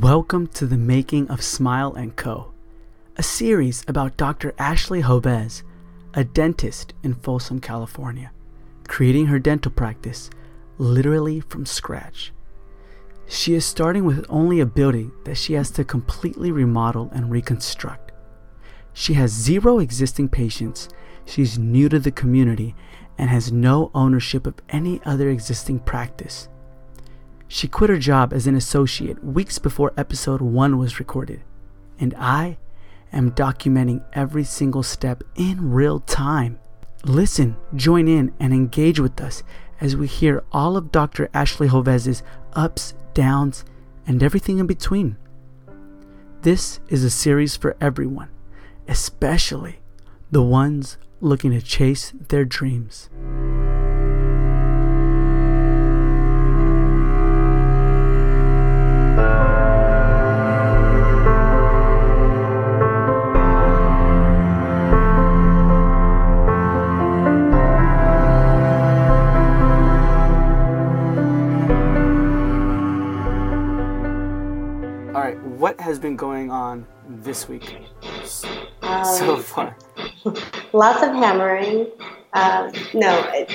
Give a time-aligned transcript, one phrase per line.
[0.00, 2.54] Welcome to the making of Smile & Co.,
[3.18, 4.54] a series about Dr.
[4.58, 5.64] Ashley Joves,
[6.14, 8.30] a dentist in Folsom, California,
[8.88, 10.30] creating her dental practice
[10.78, 12.32] literally from scratch.
[13.26, 18.12] She is starting with only a building that she has to completely remodel and reconstruct.
[18.94, 20.88] She has zero existing patients,
[21.26, 22.74] she's new to the community,
[23.18, 26.48] and has no ownership of any other existing practice.
[27.54, 31.42] She quit her job as an associate weeks before episode 1 was recorded,
[31.98, 32.56] and I
[33.12, 36.58] am documenting every single step in real time.
[37.04, 39.42] Listen, join in, and engage with us
[39.82, 41.28] as we hear all of Dr.
[41.34, 42.22] Ashley Joves's
[42.54, 43.66] ups, downs,
[44.06, 45.18] and everything in between.
[46.40, 48.30] This is a series for everyone,
[48.88, 49.80] especially
[50.30, 53.10] the ones looking to chase their dreams.
[75.92, 77.76] Has been going on this week
[78.80, 79.76] Um, so far?
[80.72, 81.86] Lots of hammering.
[82.32, 83.12] Um, no.
[83.34, 83.52] It,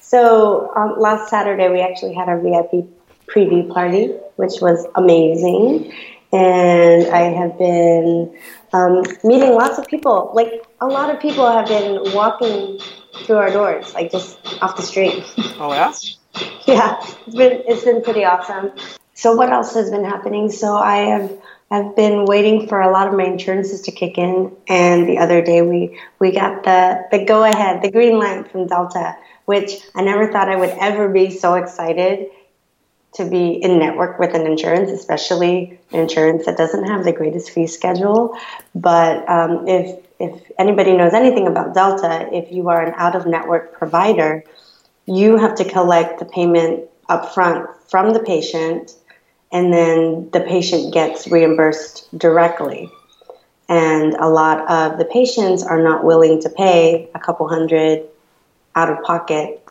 [0.00, 2.86] so um, last Saturday we actually had our VIP
[3.26, 5.92] preview party, which was amazing.
[6.32, 8.32] And I have been
[8.72, 10.30] um, meeting lots of people.
[10.34, 12.78] Like a lot of people have been walking
[13.24, 15.24] through our doors, like just off the street.
[15.58, 15.92] Oh yeah?
[16.66, 18.70] yeah, it's been it's been pretty awesome.
[19.14, 20.50] So what else has been happening?
[20.50, 21.32] So I have
[21.70, 25.40] I've been waiting for a lot of my insurances to kick in, and the other
[25.42, 30.02] day we we got the the go ahead, the green light from Delta, which I
[30.02, 32.28] never thought I would ever be so excited
[33.14, 37.50] to be in network with an insurance, especially an insurance that doesn't have the greatest
[37.50, 38.36] fee schedule.
[38.74, 43.26] But um, if if anybody knows anything about Delta, if you are an out of
[43.26, 44.44] network provider,
[45.06, 48.94] you have to collect the payment upfront from the patient,
[49.54, 52.90] and then the patient gets reimbursed directly.
[53.68, 58.02] And a lot of the patients are not willing to pay a couple hundred
[58.74, 59.64] out of pocket.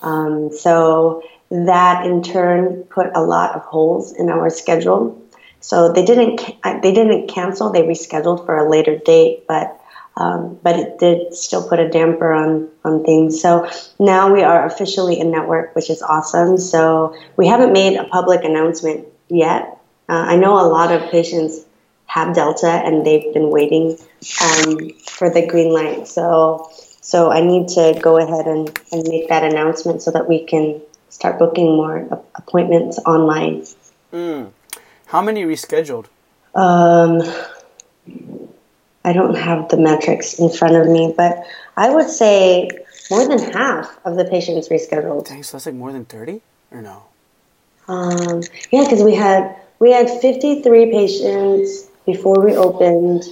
[0.00, 5.22] Um, so that in turn put a lot of holes in our schedule.
[5.60, 6.40] So they didn't
[6.82, 9.80] they didn't cancel; they rescheduled for a later date, but
[10.16, 13.40] um, but it did still put a damper on on things.
[13.40, 16.56] So now we are officially in network, which is awesome.
[16.56, 19.78] So we haven't made a public announcement yet.
[20.08, 21.64] Uh, I know a lot of patients
[22.06, 23.98] have Delta and they've been waiting
[24.42, 26.08] um, for the green light.
[26.08, 26.70] So
[27.06, 30.80] so I need to go ahead and, and make that announcement so that we can
[31.08, 31.98] start booking more
[32.34, 33.64] appointments online.
[34.12, 34.50] Mm.
[35.06, 36.06] How many rescheduled?
[36.56, 37.22] Um,
[39.04, 41.44] I don't have the metrics in front of me, but
[41.76, 42.70] I would say
[43.08, 45.28] more than half of the patients rescheduled.
[45.28, 46.42] Dang, so that's like more than 30?
[46.72, 47.04] Or no?
[47.88, 53.24] Um, yeah, because we had we had 53 patients before we opened,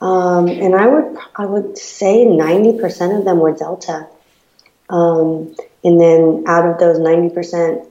[0.00, 4.06] um, and I would I would say 90% of them were Delta,
[4.90, 7.86] um, and then out of those 90%,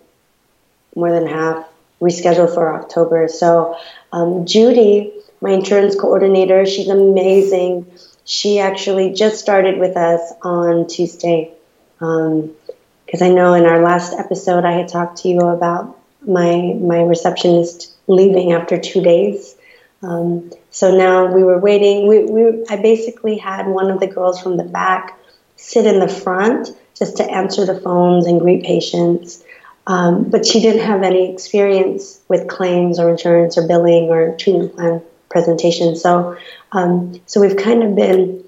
[0.96, 1.66] more than half
[2.02, 3.28] rescheduled for October.
[3.28, 3.78] So
[4.12, 7.92] um, Judy, my insurance coordinator, she's amazing.
[8.26, 11.52] She actually just started with us on Tuesday.
[12.00, 15.98] Because I know in our last episode I had talked to you about
[16.28, 19.56] my my receptionist leaving after two days.
[20.02, 22.08] Um, so now we were waiting.
[22.08, 25.18] We, we I basically had one of the girls from the back
[25.56, 29.44] sit in the front just to answer the phones and greet patients.
[29.86, 34.76] Um, but she didn't have any experience with claims or insurance or billing or treatment
[34.76, 35.96] plan presentation.
[35.96, 36.38] So,
[36.72, 38.44] um, so we've kind of been.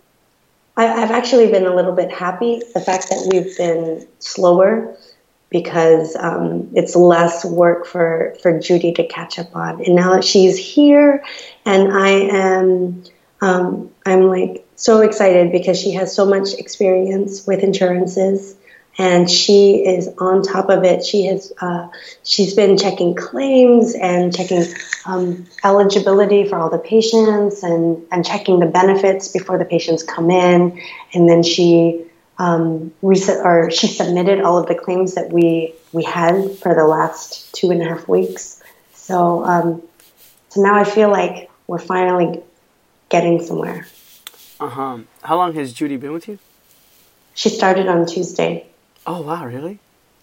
[0.77, 4.97] I, I've actually been a little bit happy the fact that we've been slower
[5.55, 9.81] because um, it's less work for for Judy to catch up on.
[9.85, 11.23] And now that she's here,
[11.65, 13.03] and I am,
[13.39, 18.57] um, I'm like so excited because she has so much experience with insurances
[18.97, 21.05] and she is on top of it.
[21.05, 21.87] She has uh,
[22.23, 24.65] she's been checking claims and checking
[25.05, 30.29] um, eligibility for all the patients and and checking the benefits before the patients come
[30.31, 30.81] in,
[31.13, 32.04] and then she
[32.37, 36.85] um, reset or she submitted all of the claims that we we had for the
[36.85, 38.61] last two and a half weeks.
[38.93, 39.81] So um,
[40.49, 42.41] so now I feel like we're finally
[43.09, 43.87] getting somewhere.
[44.59, 44.97] Uh huh.
[45.23, 46.39] How long has Judy been with you?
[47.33, 48.65] She started on Tuesday.
[49.05, 49.79] Oh wow, really?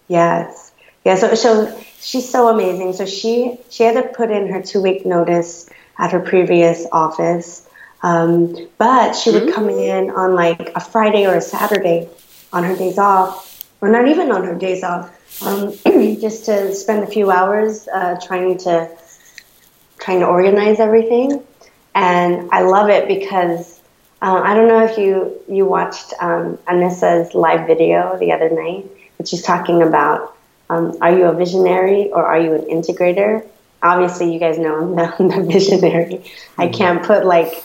[0.07, 0.71] Yes.
[1.05, 1.15] yeah.
[1.15, 2.93] So so she's so amazing.
[2.93, 7.67] So she she had to put in her two week notice at her previous office,
[8.03, 12.09] um, but she would come in on like a Friday or a Saturday
[12.51, 15.09] on her days off, or not even on her days off,
[15.41, 15.73] um,
[16.19, 18.91] just to spend a few hours uh, trying to
[19.99, 21.41] trying to organize everything.
[21.95, 23.79] And I love it because
[24.21, 28.85] uh, I don't know if you you watched um, Anissa's live video the other night,
[29.17, 30.35] but she's talking about
[30.69, 33.47] um, are you a visionary or are you an integrator?
[33.81, 36.15] Obviously, you guys know I'm the, I'm the visionary.
[36.15, 36.61] Mm-hmm.
[36.61, 37.63] I can't put like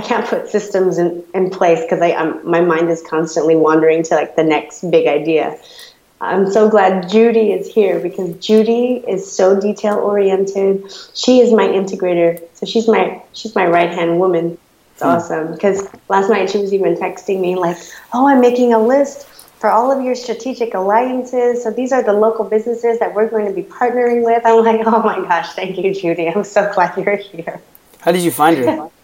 [0.00, 4.02] I can't put systems in, in place because I I'm, my mind is constantly wandering
[4.04, 5.58] to like the next big idea.
[6.22, 10.90] I'm so glad Judy is here because Judy is so detail oriented.
[11.14, 14.56] She is my integrator, so she's my she's my right hand woman.
[14.92, 15.08] It's hmm.
[15.08, 17.76] awesome because last night she was even texting me like,
[18.14, 21.62] "Oh, I'm making a list for all of your strategic alliances.
[21.62, 24.80] So these are the local businesses that we're going to be partnering with." I'm like,
[24.86, 26.26] "Oh my gosh, thank you, Judy.
[26.26, 27.60] I'm so glad you're here."
[28.00, 28.90] How did you find her?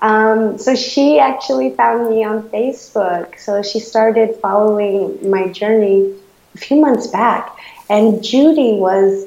[0.00, 3.38] Um, so she actually found me on Facebook.
[3.38, 6.14] So she started following my journey
[6.54, 7.54] a few months back.
[7.90, 9.26] And Judy was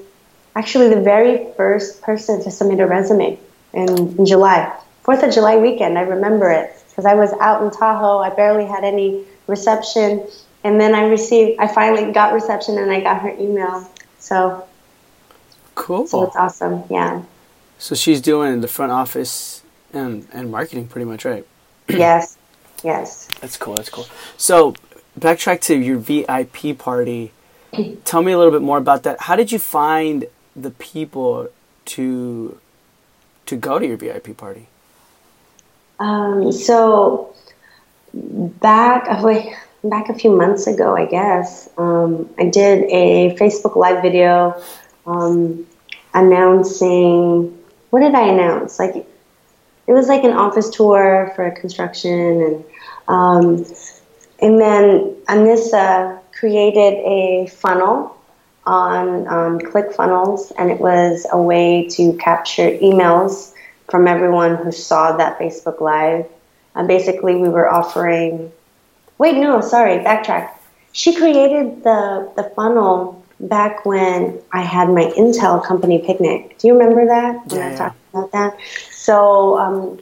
[0.56, 3.38] actually the very first person to submit a resume
[3.74, 4.74] in, in July.
[5.04, 8.20] Fourth of July weekend, I remember it because I was out in Tahoe.
[8.20, 10.26] I barely had any reception.
[10.64, 13.90] And then I received, I finally got reception and I got her email.
[14.20, 14.68] So
[15.76, 16.06] cool.
[16.06, 16.84] So it's awesome.
[16.90, 17.24] Yeah.
[17.80, 19.61] So she's doing the front office
[19.94, 21.46] and, and marketing pretty much, right?
[21.90, 22.38] yes.
[22.84, 23.28] Yes.
[23.40, 23.76] That's cool.
[23.76, 24.06] That's cool.
[24.38, 24.74] So
[25.20, 27.32] backtrack to your VIP party.
[28.06, 29.22] Tell me a little bit more about that.
[29.22, 31.50] How did you find the people
[31.86, 32.58] to
[33.46, 34.68] to go to your VIP party?
[36.00, 37.36] Um, so
[38.14, 39.54] back uh, wait,
[39.84, 44.62] back a few months ago, I guess um, I did a Facebook Live video
[45.06, 45.66] um,
[46.14, 47.58] announcing.
[47.90, 48.80] What did I announce?
[48.80, 49.06] Like
[49.92, 52.66] it was like an office tour for construction and
[53.08, 53.66] um,
[54.42, 58.18] and then Anissa created a funnel
[58.66, 63.54] on um, ClickFunnels, and it was a way to capture emails
[63.90, 66.26] from everyone who saw that Facebook Live.
[66.74, 68.52] And basically, we were offering.
[69.18, 70.52] Wait, no, sorry, backtrack.
[70.94, 76.58] She created the the funnel back when I had my Intel company picnic.
[76.60, 77.46] Do you remember that?
[77.48, 78.58] When yeah, I talked about that.
[79.02, 80.00] So um,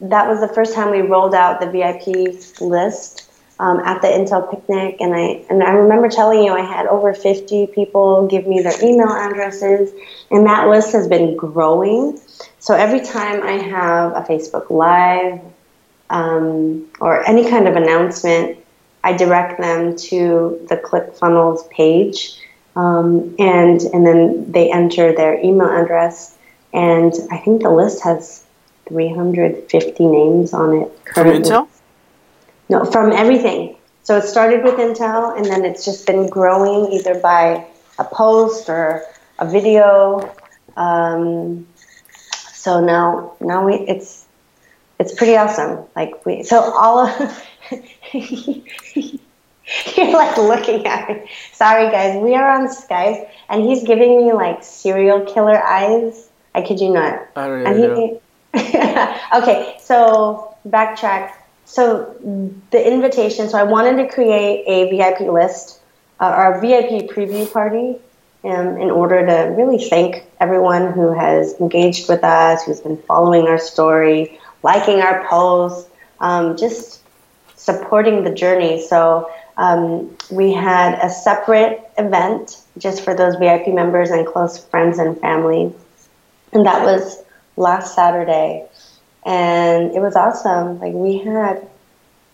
[0.00, 4.50] that was the first time we rolled out the VIP list um, at the Intel
[4.50, 8.60] picnic, and I and I remember telling you I had over 50 people give me
[8.60, 9.92] their email addresses,
[10.32, 12.18] and that list has been growing.
[12.58, 15.40] So every time I have a Facebook Live
[16.10, 18.58] um, or any kind of announcement,
[19.04, 22.36] I direct them to the ClickFunnels page,
[22.74, 26.36] um, and and then they enter their email address,
[26.74, 28.44] and I think the list has
[28.88, 31.34] 350 names on it currently.
[31.34, 31.68] From Intel?
[32.68, 33.76] No, from everything.
[34.02, 37.66] So it started with Intel, and then it's just been growing either by
[37.98, 39.02] a post or
[39.38, 40.34] a video.
[40.76, 41.66] Um,
[42.52, 44.26] so now, now we it's
[44.98, 45.84] it's pretty awesome.
[45.96, 47.44] Like we, so all of
[48.12, 51.30] you're like looking at me.
[51.52, 56.30] Sorry, guys, we are on Skype, and he's giving me like serial killer eyes.
[56.54, 57.26] I kid you not.
[57.36, 58.20] I don't even know.
[59.42, 61.32] okay, so backtrack
[61.64, 62.14] so
[62.70, 63.48] the invitation.
[63.48, 65.80] So I wanted to create a VIP list
[66.20, 67.98] uh, or a VIP preview party
[68.44, 73.46] um, in order to really thank everyone who has engaged with us, who's been following
[73.46, 75.88] our story, liking our posts,
[76.20, 77.00] um, just
[77.56, 78.86] supporting the journey.
[78.86, 84.98] So um, we had a separate event just for those VIP members and close friends
[84.98, 85.72] and family,
[86.54, 87.22] and that was
[87.56, 88.66] last Saturday
[89.24, 90.78] and it was awesome.
[90.80, 91.66] Like we had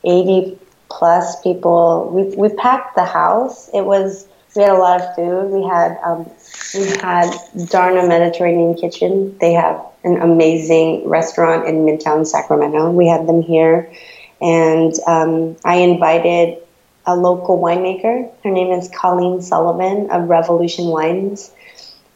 [0.04, 0.58] 80
[0.90, 2.10] plus people.
[2.12, 3.70] We we packed the house.
[3.72, 5.50] It was we had a lot of food.
[5.50, 6.28] We had um,
[6.74, 7.32] we had
[7.66, 9.36] Darna Mediterranean Kitchen.
[9.38, 12.90] They have an amazing restaurant in Midtown Sacramento.
[12.90, 13.92] We had them here,
[14.40, 16.58] and um, I invited
[17.06, 18.30] a local winemaker.
[18.42, 21.52] Her name is Colleen Sullivan of Revolution Wines.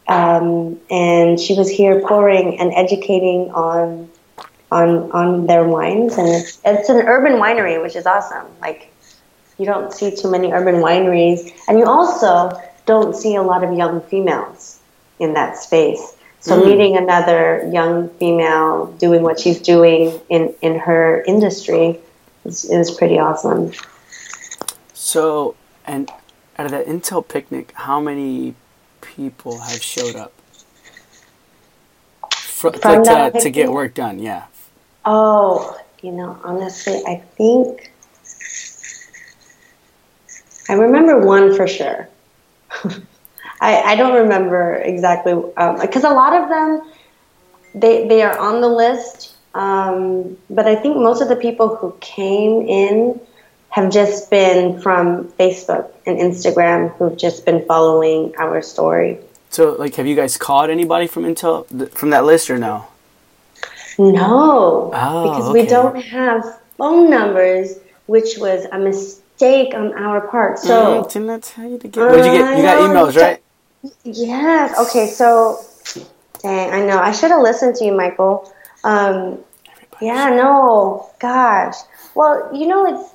[0.06, 4.10] Um, and she was here pouring and educating on
[4.70, 8.46] on on their wines, and it's it's an urban winery, which is awesome.
[8.60, 8.92] Like
[9.58, 12.50] you don't see too many urban wineries, and you also
[12.86, 14.80] don't see a lot of young females
[15.18, 16.16] in that space.
[16.40, 16.66] So mm.
[16.66, 21.98] meeting another young female doing what she's doing in in her industry
[22.44, 23.72] is, is pretty awesome.
[24.92, 25.54] So
[25.86, 26.10] and
[26.58, 28.54] out of that Intel picnic, how many
[29.16, 30.32] people have showed up
[32.32, 34.18] for, to, to, to get work done?
[34.18, 34.46] Yeah.
[35.04, 37.92] Oh, you know, honestly, I think
[40.68, 42.08] I remember one for sure.
[43.60, 46.92] I, I don't remember exactly because a lot of them
[47.74, 51.96] they they are on the list, um, but I think most of the people who
[52.00, 53.20] came in
[53.74, 59.18] have just been from Facebook and Instagram who've just been following our story.
[59.50, 62.86] So, like, have you guys called anybody from Intel th- from that list or no?
[63.98, 70.60] No, Oh, because we don't have phone numbers, which was a mistake on our part.
[70.60, 71.02] So.
[71.02, 72.00] Mm, didn't I tell you to get?
[72.00, 72.56] What did you get?
[72.56, 73.42] You got emails, right?
[74.04, 74.78] Yes.
[74.78, 75.08] Okay.
[75.08, 75.58] So,
[76.42, 76.98] dang, I know.
[76.98, 78.52] I should have listened to you, Michael.
[78.84, 79.40] Um,
[80.00, 80.30] yeah.
[80.30, 81.10] No.
[81.18, 81.74] Gosh.
[82.14, 83.13] Well, you know, it's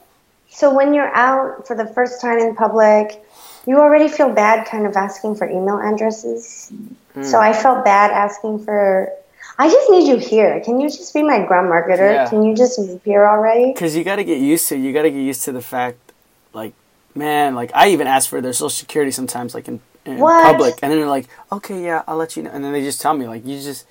[0.59, 3.23] so when you're out for the first time in public,
[3.65, 6.69] you already feel bad, kind of asking for email addresses.
[7.13, 7.23] Hmm.
[7.23, 9.09] So I felt bad asking for.
[9.57, 10.59] I just need you here.
[10.59, 12.11] Can you just be my grand marketer?
[12.11, 12.29] Yeah.
[12.29, 13.71] Can you just move here already?
[13.71, 14.77] Because you got to get used to.
[14.77, 16.11] You got to get used to the fact,
[16.51, 16.73] like,
[17.15, 20.91] man, like I even ask for their social security sometimes, like in, in public, and
[20.91, 23.27] then they're like, okay, yeah, I'll let you know, and then they just tell me,
[23.27, 23.85] like, you just,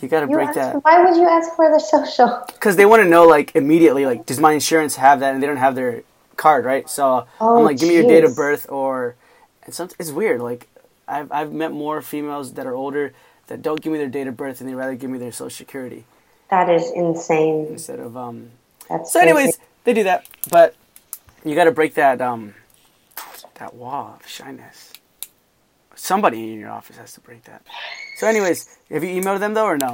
[0.00, 0.84] you got to break asked- that.
[0.84, 2.44] Why would you ask for the social?
[2.46, 5.46] because they want to know like immediately like does my insurance have that and they
[5.46, 6.02] don't have their
[6.36, 9.14] card right so Oh, i'm like give me your date of birth or
[9.64, 10.66] and some it's weird like
[11.06, 13.12] I've, I've met more females that are older
[13.48, 15.50] that don't give me their date of birth and they rather give me their social
[15.50, 16.04] security
[16.48, 17.66] That is insane.
[17.66, 18.50] instead of um
[18.88, 19.58] That's so anyways crazy.
[19.84, 20.74] they do that but
[21.44, 22.54] you got to break that um
[23.58, 24.91] that wall of shyness
[26.10, 27.62] somebody in your office has to break that
[28.18, 29.92] so anyways have you emailed them though or no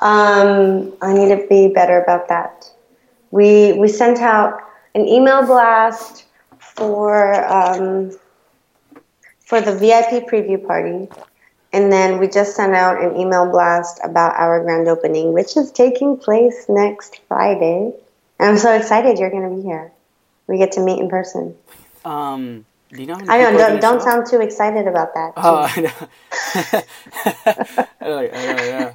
[0.00, 2.70] Um, I need to be better about that.
[3.32, 4.60] We we sent out
[4.94, 6.24] an email blast
[6.76, 8.12] for um,
[9.44, 11.08] for the VIP preview party,
[11.72, 15.72] and then we just sent out an email blast about our grand opening, which is
[15.72, 17.92] taking place next Friday.
[18.38, 19.90] And I'm so excited you're going to be here.
[20.46, 21.56] We get to meet in person.
[22.04, 23.58] um you know I know.
[23.58, 25.32] Don't, don't sound too excited about that.
[25.36, 25.92] Oh, I know.
[28.00, 28.92] I know, I know, yeah.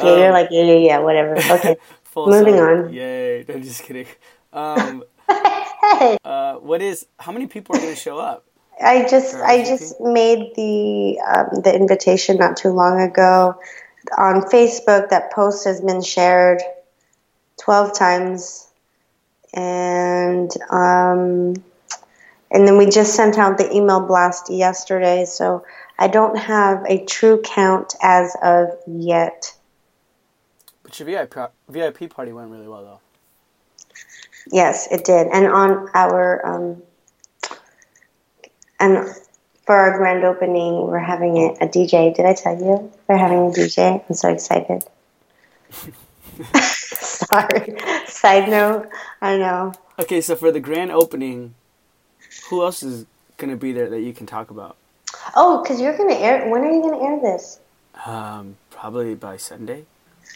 [0.00, 1.34] yeah, you're um, like yeah, yeah, yeah, whatever.
[1.54, 1.76] Okay.
[2.16, 2.92] Moving on.
[2.92, 3.44] Yay!
[3.48, 4.06] I'm just kidding.
[4.52, 7.06] Um, uh, what is?
[7.18, 8.44] How many people are going to show up?
[8.80, 13.60] I just I just made the um, the invitation not too long ago
[14.16, 15.10] on Facebook.
[15.10, 16.62] That post has been shared
[17.60, 18.68] twelve times,
[19.52, 21.54] and um,
[22.50, 25.24] and then we just sent out the email blast yesterday.
[25.24, 25.64] So
[25.98, 29.56] I don't have a true count as of yet.
[30.82, 31.36] But your VIP
[31.68, 33.00] VIP party went really well though.
[34.52, 36.82] Yes, it did, and on our um,
[38.78, 39.08] and
[39.64, 42.14] for our grand opening, we're having a, a DJ.
[42.14, 44.04] Did I tell you we're having a DJ?
[44.06, 44.84] I'm so excited.
[46.54, 47.76] Sorry.
[48.06, 48.88] Side note.
[49.20, 49.72] I know.
[49.98, 51.54] Okay, so for the grand opening,
[52.48, 54.76] who else is going to be there that you can talk about?
[55.36, 56.48] Oh, because you're gonna air.
[56.48, 57.60] When are you gonna air this?
[58.04, 59.84] Um, probably by Sunday.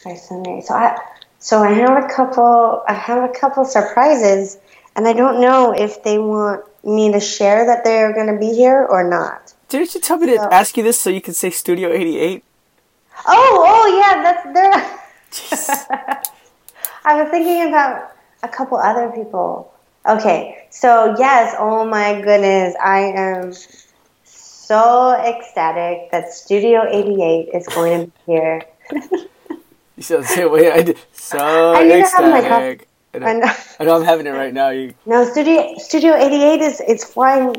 [0.05, 0.61] By Sunday.
[0.61, 0.99] So I.
[1.41, 2.83] So I have a couple.
[2.89, 4.59] I have a couple surprises,
[4.97, 8.85] and I don't know if they want me to share that they're gonna be here
[8.85, 9.55] or not.
[9.69, 12.43] Didn't you tell me to ask you this so you could say Studio 88?
[13.27, 16.23] Oh, oh yeah, that's there.
[17.05, 18.13] I was thinking about
[18.43, 19.73] a couple other people.
[20.09, 23.53] Okay, so yes, oh my goodness, I am
[24.25, 28.63] so ecstatic that Studio 88 is going to be here.
[29.97, 30.99] you sound the same way I did.
[31.13, 32.89] So I need to have my ecstatic.
[33.13, 33.41] I, I know.
[33.41, 33.53] know.
[33.81, 34.71] I know I'm having it right now.
[34.71, 37.57] You, No, Studio Studio 88 is is flying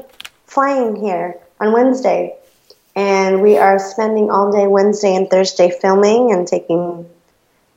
[0.47, 2.35] flying here on Wednesday,
[2.95, 7.07] and we are spending all day Wednesday and Thursday filming and taking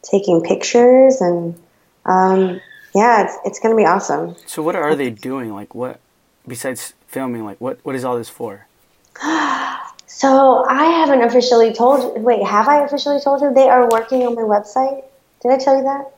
[0.03, 1.61] taking pictures and
[2.07, 2.59] um,
[2.95, 4.37] yeah, it's it's gonna be awesome.
[4.47, 5.53] so what are they doing?
[5.55, 6.01] Like what
[6.47, 7.45] besides filming?
[7.45, 8.67] Like what what is all this for?
[10.07, 12.23] So I haven't officially told.
[12.23, 15.03] Wait, have I officially told you they are working on my website?
[15.43, 16.13] Did I tell you that?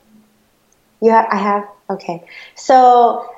[1.01, 1.69] You ha- I have.
[1.89, 2.25] Okay.
[2.57, 3.31] So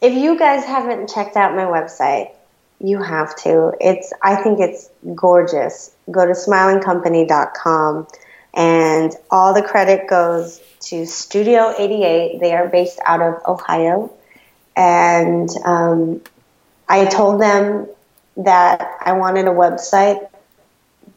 [0.00, 2.30] if you guys haven't checked out my website,
[2.80, 3.74] you have to.
[3.80, 4.12] It's.
[4.22, 5.94] I think it's gorgeous.
[6.10, 8.08] Go to smilingcompany.com,
[8.54, 12.40] and all the credit goes to Studio 88.
[12.40, 14.12] They are based out of Ohio,
[14.76, 16.20] and um,
[16.88, 17.88] I told them
[18.36, 20.28] that I wanted a website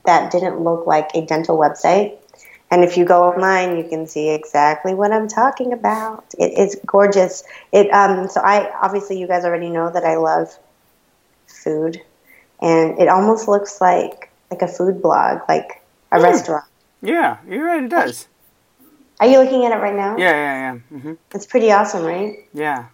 [0.06, 2.18] that didn't look like a dental website.
[2.72, 6.26] And if you go online, you can see exactly what I'm talking about.
[6.38, 7.44] It is gorgeous.
[7.72, 10.50] It um, so I obviously you guys already know that I love
[11.48, 12.02] food,
[12.62, 16.22] and it almost looks like like a food blog, like a Hmm.
[16.22, 16.66] restaurant.
[17.02, 17.84] Yeah, you're right.
[17.84, 18.28] It does.
[19.20, 20.18] Are you looking at it right now?
[20.18, 21.00] Yeah, yeah, yeah.
[21.00, 22.40] hmm It's pretty awesome, right?
[22.54, 22.88] Yeah.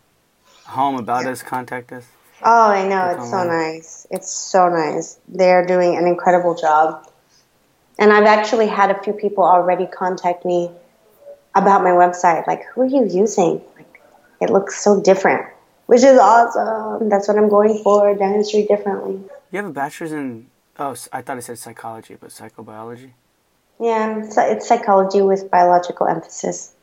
[0.66, 1.42] Home about us.
[1.42, 2.06] Contact us.
[2.44, 3.08] Oh, I know.
[3.08, 4.08] It's so nice.
[4.12, 5.20] It's so nice.
[5.28, 7.08] They're doing an incredible job.
[8.00, 10.72] And I've actually had a few people already contact me
[11.56, 12.48] about my website.
[12.48, 13.62] Like, who are you using?
[13.76, 14.02] Like,
[14.40, 15.46] it looks so different,
[15.88, 17.10] which is awesome.
[17.10, 19.22] That's what I'm going for dentistry differently.
[19.52, 20.48] You have a bachelor's in.
[20.80, 23.12] Oh, I thought it said psychology, but psychobiology.
[23.82, 26.74] Yeah, so it's psychology with biological emphasis.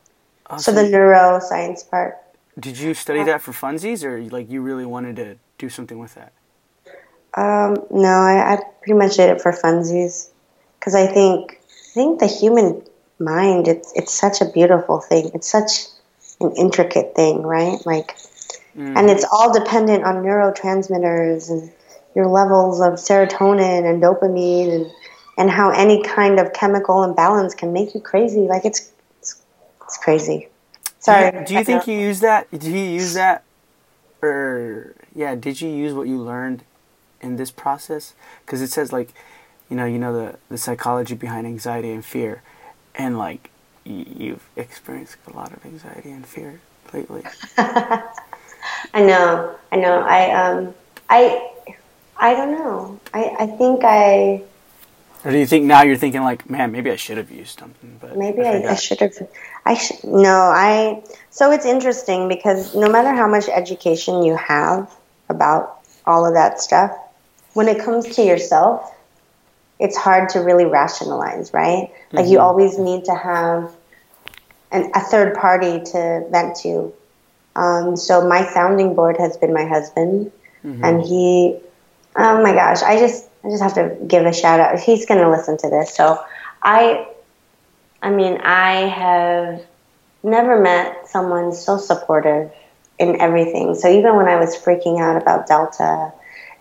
[0.49, 2.17] Oh, So the neuroscience part.
[2.59, 6.15] did you study that for funsies, or like you really wanted to do something with
[6.15, 6.33] that?
[7.35, 10.29] Um, no, I, I pretty much did it for funsies
[10.77, 12.83] because I think I think the human
[13.17, 15.31] mind it's it's such a beautiful thing.
[15.33, 15.85] It's such
[16.41, 17.77] an intricate thing, right?
[17.85, 18.17] Like,
[18.75, 21.71] and it's all dependent on neurotransmitters and
[22.15, 24.91] your levels of serotonin and dopamine and
[25.39, 28.41] and how any kind of chemical imbalance can make you crazy.
[28.41, 29.41] Like it's it's,
[29.83, 30.49] it's crazy.
[30.99, 31.31] Sorry.
[31.31, 32.51] Do you, do you think you use that?
[32.51, 33.43] Do you use that,
[34.21, 35.33] or yeah?
[35.35, 36.63] Did you use what you learned
[37.21, 38.13] in this process?
[38.45, 39.13] Because it says like,
[39.69, 42.43] you know, you know the the psychology behind anxiety and fear,
[42.93, 43.49] and like
[43.85, 46.59] y- you've experienced a lot of anxiety and fear
[46.93, 47.23] lately.
[47.57, 50.01] I know, I know.
[50.01, 50.75] I um,
[51.09, 51.49] I,
[52.17, 52.99] I don't know.
[53.13, 54.43] I, I think I
[55.25, 57.97] Or do you think now you're thinking like, man, maybe I should have used something,
[58.01, 59.29] but maybe I, I forgot." should have.
[59.65, 60.35] I should no.
[60.35, 64.93] I so it's interesting because no matter how much education you have
[65.27, 66.95] about all of that stuff,
[67.53, 68.95] when it comes to yourself,
[69.79, 71.91] it's hard to really rationalize, right?
[72.11, 73.75] Like you always need to have
[74.71, 76.93] an, a third party to vent to.
[77.55, 80.31] Um, so my sounding board has been my husband,
[80.83, 81.59] and he,
[82.15, 84.79] oh my gosh, I just I just have to give a shout out.
[84.79, 86.23] He's going to listen to this, so
[86.61, 87.07] I,
[88.01, 89.65] I mean, I have
[90.23, 92.51] never met someone so supportive
[92.97, 93.75] in everything.
[93.75, 96.11] So even when I was freaking out about Delta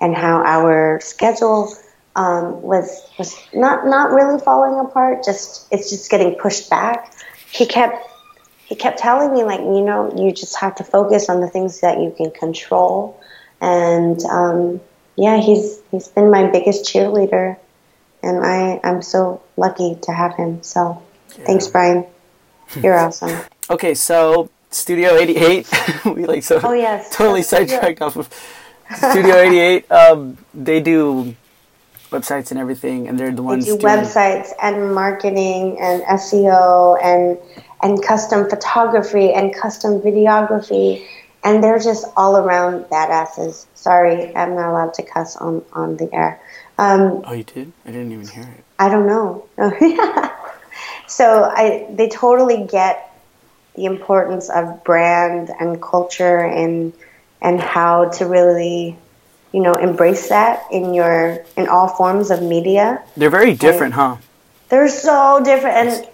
[0.01, 1.75] and how our schedule
[2.17, 7.13] um, was was not not really falling apart, just it's just getting pushed back.
[7.51, 8.09] He kept
[8.65, 11.81] he kept telling me like you know you just have to focus on the things
[11.81, 13.21] that you can control,
[13.61, 14.81] and um,
[15.19, 17.57] yeah, he's he's been my biggest cheerleader,
[18.23, 20.63] and I I'm so lucky to have him.
[20.63, 22.07] So thanks, Brian.
[22.83, 23.37] You're awesome.
[23.71, 25.69] Okay, so Studio 88,
[26.07, 27.15] we like so Oh, yes.
[27.17, 28.29] totally sidetracked off of
[28.97, 29.91] Studio 88.
[29.91, 31.35] Um, they do
[32.11, 36.97] websites and everything, and they're the They ones do doing- websites and marketing and SEO
[37.03, 37.37] and
[37.83, 41.07] and custom photography and custom videography,
[41.45, 43.67] and they're just all around badasses.
[43.75, 46.41] Sorry, I'm not allowed to cuss on on the air.
[46.79, 47.73] Um, Oh, you did?
[47.85, 48.65] I didn't even hear it.
[48.79, 49.47] I don't know.
[51.07, 53.05] so I they totally get
[53.75, 56.93] the importance of brand and culture and
[57.41, 58.97] and how to really
[59.53, 63.03] you know embrace that in your in all forms of media.
[63.17, 64.17] They're very different, huh?
[64.69, 66.09] They're so different and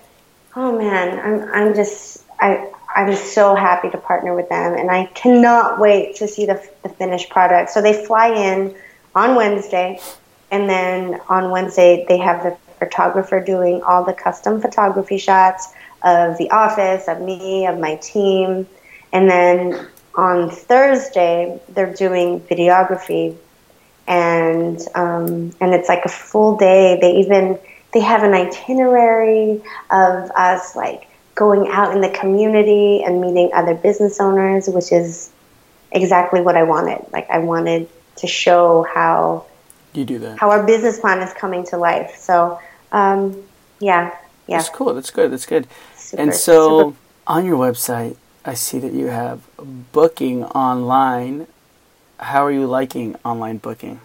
[0.56, 5.07] oh man, I'm I'm just I I'm so happy to partner with them and I
[5.07, 7.70] cannot wait to see the, the finished product.
[7.70, 8.74] So they fly in
[9.14, 10.00] on Wednesday
[10.50, 16.38] and then on Wednesday they have the photographer doing all the custom photography shots of
[16.38, 18.68] the office, of me, of my team.
[19.12, 23.37] And then on Thursday they're doing videography
[24.07, 26.98] and um, and it's like a full day.
[27.00, 27.59] They even
[27.92, 33.74] they have an itinerary of us like going out in the community and meeting other
[33.74, 35.30] business owners, which is
[35.92, 37.04] exactly what I wanted.
[37.12, 39.46] Like I wanted to show how
[39.92, 40.38] You do that.
[40.38, 42.16] how our business plan is coming to life.
[42.18, 42.60] So
[42.92, 43.42] um,
[43.80, 44.14] yeah,
[44.46, 44.94] yeah, That's cool.
[44.94, 45.32] That's good.
[45.32, 45.66] That's good.
[45.96, 49.40] super, and so super on your website, I see that you have
[49.92, 51.46] booking online.
[52.18, 54.00] How are you liking online booking?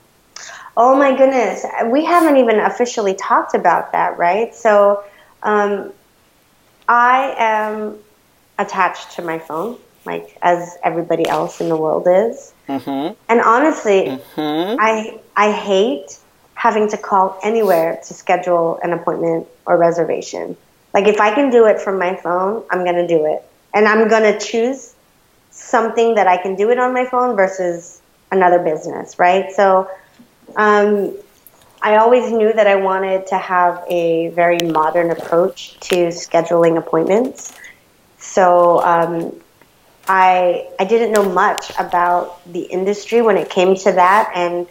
[0.77, 1.65] Oh my goodness.
[1.87, 4.55] We haven't even officially talked about that, right?
[4.55, 5.03] So
[5.43, 5.91] um,
[6.89, 7.99] I am
[8.57, 12.53] attached to my phone, like as everybody else in the world is.
[12.67, 13.13] Mm-hmm.
[13.29, 14.75] And honestly, Hmm?
[14.79, 16.17] I, I hate
[16.55, 20.57] having to call anywhere to schedule an appointment or reservation.
[20.93, 23.43] Like if I can do it from my phone, I'm going to do it.
[23.73, 24.95] And I'm going to choose
[25.51, 29.51] something that I can do it on my phone versus another business, right?
[29.51, 29.89] So
[30.55, 31.15] um,
[31.81, 37.53] I always knew that I wanted to have a very modern approach to scheduling appointments.
[38.17, 39.39] So um,
[40.07, 44.67] I I didn't know much about the industry when it came to that, and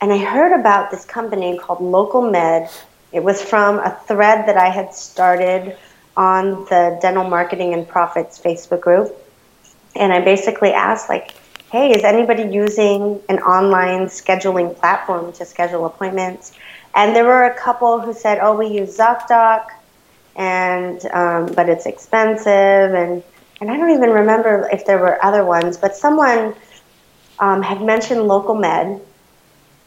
[0.00, 2.70] and I heard about this company called Local Med.
[3.12, 5.76] It was from a thread that I had started
[6.16, 9.16] on the Dental Marketing and Profits Facebook group,
[9.96, 11.34] and I basically asked like,
[11.72, 16.52] "Hey, is anybody using an online scheduling platform to schedule appointments?"
[16.94, 19.62] And there were a couple who said, "Oh, we use ZocDoc,
[20.36, 23.22] and um, but it's expensive." And
[23.60, 26.54] and I don't even remember if there were other ones, but someone
[27.38, 29.00] um, had mentioned Local Med,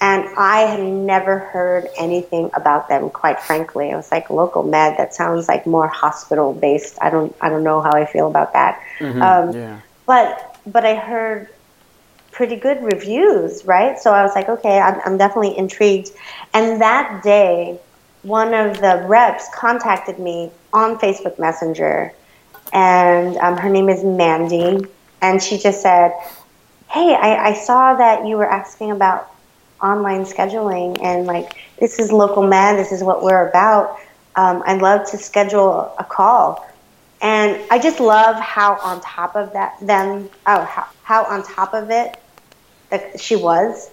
[0.02, 3.10] and I had never heard anything about them.
[3.10, 4.98] Quite frankly, I was like, Local Med.
[4.98, 6.98] That sounds like more hospital based.
[7.02, 8.82] I don't I don't know how I feel about that.
[9.00, 9.22] Mm-hmm.
[9.22, 9.80] Um, yeah.
[10.06, 11.50] But but I heard
[12.36, 13.98] pretty good reviews, right?
[13.98, 16.10] So I was like, okay, I'm, I'm definitely intrigued.
[16.54, 17.80] And that day,
[18.24, 22.12] one of the reps contacted me on Facebook Messenger,
[22.74, 24.86] and um, her name is Mandy,
[25.22, 26.12] and she just said,
[26.90, 29.32] "Hey, I, I saw that you were asking about
[29.82, 33.98] online scheduling, and like this is local med, this is what we're about.
[34.36, 36.68] Um, I'd love to schedule a call."
[37.22, 41.74] And I just love how on top of that, them, oh, how, how on top
[41.74, 42.20] of it
[42.90, 43.90] that she was.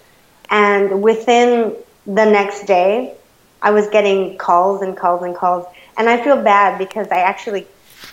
[0.50, 1.74] And within
[2.06, 3.14] the next day,
[3.62, 5.66] I was getting calls and calls and calls.
[5.96, 7.66] And I feel bad because I actually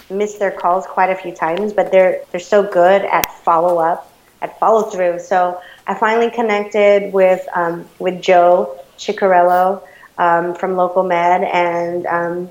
[0.09, 4.11] missed their calls quite a few times, but they're they're so good at follow up,
[4.41, 5.19] at follow through.
[5.19, 9.81] So I finally connected with um, with Joe Ciccarello
[10.17, 12.49] um, from Local Med, and um,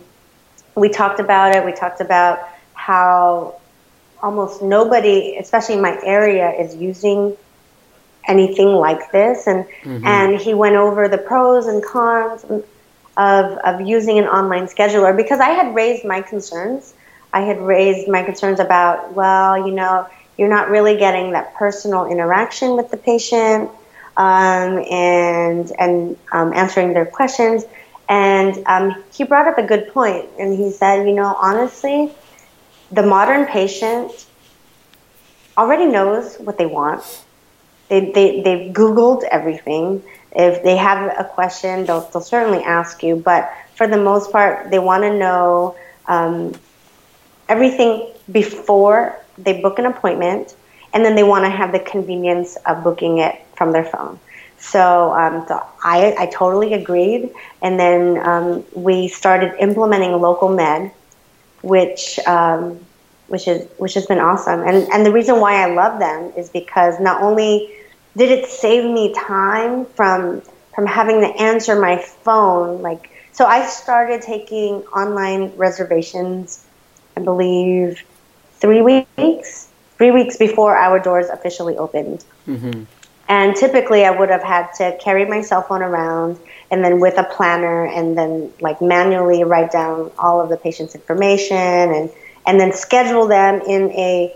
[0.75, 1.65] we talked about it.
[1.65, 3.61] We talked about how
[4.23, 7.37] almost nobody, especially in my area, is using
[8.29, 9.47] anything like this.
[9.47, 10.07] And mm-hmm.
[10.07, 12.45] and he went over the pros and cons
[13.17, 16.95] of of using an online scheduler because I had raised my concerns.
[17.33, 22.07] I had raised my concerns about well you know you're not really getting that personal
[22.07, 23.71] interaction with the patient
[24.17, 27.65] um, and and um, answering their questions.
[28.11, 32.13] And um, he brought up a good point and he said you know honestly
[32.91, 34.27] the modern patient
[35.59, 37.03] already knows what they want
[37.89, 40.03] they, they, they've Googled everything.
[40.33, 43.17] If they have a question, they'll, they'll certainly ask you.
[43.17, 46.55] But for the most part, they want to know um,
[47.49, 50.55] everything before they book an appointment,
[50.93, 54.19] and then they want to have the convenience of booking it from their phone.
[54.59, 57.31] So, um, so I, I totally agreed.
[57.63, 60.91] And then um, we started implementing local med,
[61.63, 62.81] which um,
[63.29, 64.61] which is which has been awesome.
[64.61, 67.73] And and the reason why I love them is because not only
[68.17, 70.43] did it save me time from
[70.75, 76.65] from having to answer my phone like so I started taking online reservations
[77.17, 78.03] I believe
[78.61, 82.25] 3 weeks 3 weeks before our doors officially opened.
[82.47, 82.85] Mm-hmm.
[83.29, 86.39] And typically I would have had to carry my cell phone around
[86.71, 90.95] and then with a planner and then like manually write down all of the patient's
[90.95, 92.11] information and
[92.49, 94.35] and then schedule them in a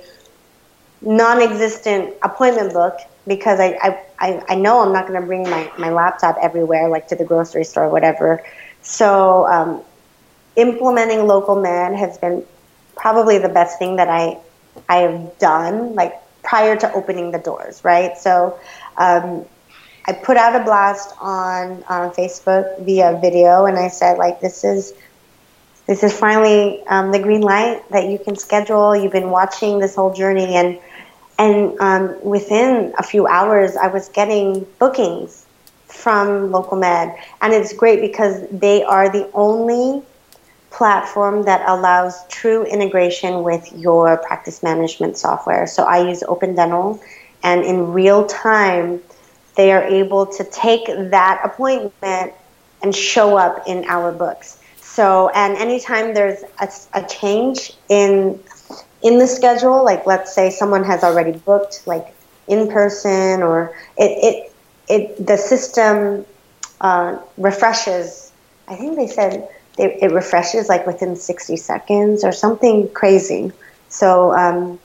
[1.00, 5.90] non-existent appointment book because I, I, I know I'm not going to bring my, my
[5.90, 8.44] laptop everywhere, like to the grocery store or whatever.
[8.82, 9.80] So um,
[10.56, 12.44] implementing local med has been
[12.96, 14.36] probably the best thing that I,
[14.90, 18.18] I have done, like prior to opening the doors, right?
[18.18, 18.60] So
[18.98, 19.46] um,
[20.06, 24.64] I put out a blast on, on Facebook via video, and I said, like, this
[24.64, 24.92] is
[25.92, 28.96] this is finally um, the green light that you can schedule.
[28.96, 30.78] You've been watching this whole journey, and
[31.38, 35.44] and um, within a few hours, I was getting bookings
[35.88, 37.14] from Local Med.
[37.42, 40.02] And it's great because they are the only
[40.70, 45.66] platform that allows true integration with your practice management software.
[45.66, 47.02] So I use Open Dental,
[47.42, 49.02] and in real time,
[49.56, 52.32] they are able to take that appointment
[52.82, 54.61] and show up in our books.
[54.94, 58.40] So, and anytime there's a, a change in
[59.02, 59.84] in the schedule.
[59.84, 62.06] Like let's say someone has already booked like
[62.48, 64.52] in person or it, it,
[64.88, 66.26] it the system
[66.80, 68.32] uh, refreshes.
[68.68, 73.52] I think they said it refreshes like within 60 seconds or something crazy.
[73.88, 74.78] So, um,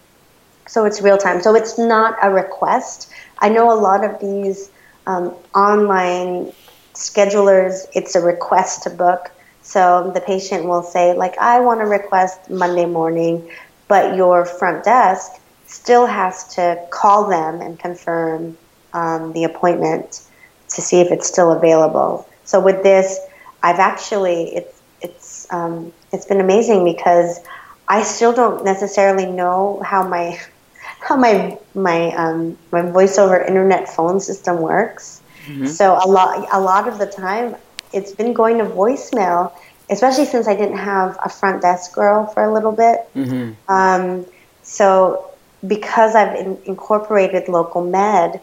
[0.67, 1.41] so it's real time.
[1.41, 3.12] So it's not a request.
[3.39, 4.70] I know a lot of these
[5.06, 6.54] um, online
[6.96, 9.32] schedulers, it's a request to book.
[9.67, 13.49] So the patient will say, like, I want to request Monday morning
[13.88, 15.32] but your front desk
[15.65, 18.58] still has to call them and confirm
[18.93, 20.25] um, the appointment
[20.69, 22.27] to see if it's still available.
[22.43, 23.19] So with this,
[23.63, 27.39] I've actually it's it's um, it's been amazing because
[27.88, 30.39] I still don't necessarily know how my
[30.99, 35.21] how my my um, my voiceover internet phone system works.
[35.45, 35.67] Mm-hmm.
[35.67, 37.56] So a lot a lot of the time,
[37.93, 39.52] it's been going to voicemail,
[39.89, 43.08] especially since I didn't have a front desk girl for a little bit.
[43.15, 43.71] Mm-hmm.
[43.71, 44.26] Um,
[44.63, 45.32] so
[45.65, 48.39] because I've in, incorporated local med,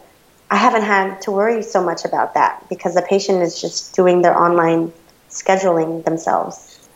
[0.49, 4.21] I haven't had to worry so much about that because the patient is just doing
[4.21, 4.91] their online
[5.29, 6.87] scheduling themselves.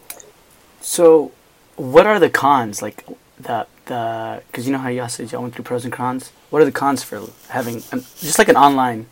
[0.81, 1.31] So,
[1.75, 2.81] what are the cons?
[2.81, 3.05] Like
[3.39, 6.31] the the because you know how you also I went through pros and cons.
[6.49, 9.07] What are the cons for having an, just like an online?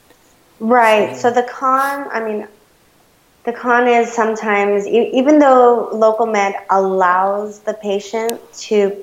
[0.60, 1.16] Right.
[1.16, 2.48] So the con, I mean,
[3.48, 9.02] the con is sometimes even though local med allows the patient to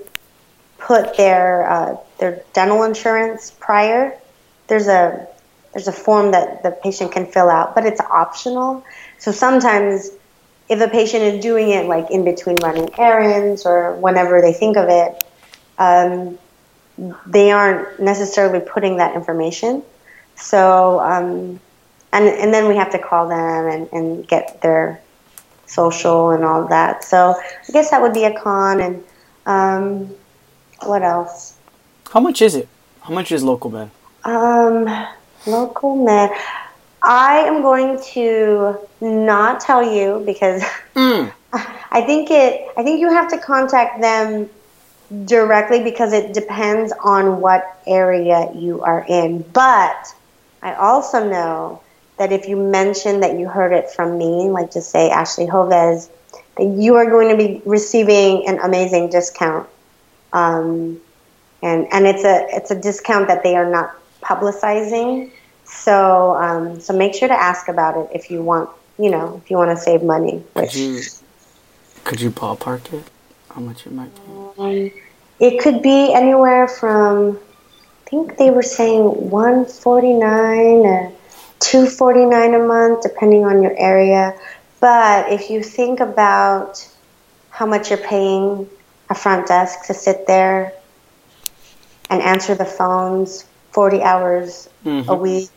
[0.77, 4.15] put their uh, their dental insurance prior,
[4.67, 5.27] there's a
[5.73, 8.85] there's a form that the patient can fill out, but it's optional.
[9.17, 10.11] So sometimes
[10.69, 14.77] if a patient is doing it like in between running errands or whenever they think
[14.77, 15.15] of it,
[15.79, 16.39] um,
[17.25, 19.83] they aren't necessarily putting that information.
[20.37, 21.61] So, um,
[22.15, 25.01] and, and then we have to call them and, and get their
[25.67, 27.03] social and all that.
[27.03, 27.35] So
[27.69, 28.81] I guess that would be a con.
[28.81, 29.05] And
[29.47, 30.15] um,
[30.83, 31.57] what else?
[32.13, 32.69] How much is it?
[33.01, 33.91] How much is local med?
[34.25, 34.89] Um,
[35.47, 36.31] local med.
[37.03, 40.63] I am going to not tell you because
[40.95, 41.33] mm.
[41.53, 42.73] I think it.
[42.77, 44.49] I think you have to contact them
[45.25, 49.43] directly because it depends on what area you are in.
[49.53, 50.15] But
[50.63, 51.83] I also know
[52.19, 56.09] that if you mention that you heard it from me, like just say Ashley Joves,
[56.57, 59.69] that you are going to be receiving an amazing discount.
[60.33, 61.01] Um,
[61.63, 65.31] and and it's a it's a discount that they are not publicizing.
[65.65, 69.51] So um, so make sure to ask about it if you want you know if
[69.51, 70.45] you want to save money.
[70.53, 71.01] Which, could you
[72.05, 73.05] could you ballpark it?
[73.51, 74.63] How much it might be?
[74.63, 74.91] Um,
[75.41, 77.39] it could be anywhere from
[78.07, 81.14] I think they were saying one forty nine
[81.65, 84.35] or two forty nine a month, depending on your area.
[84.81, 86.87] But if you think about
[87.51, 88.69] how much you're paying
[89.09, 90.73] a front desk to sit there
[92.11, 95.09] and answer the phones 40 hours mm-hmm.
[95.09, 95.49] a week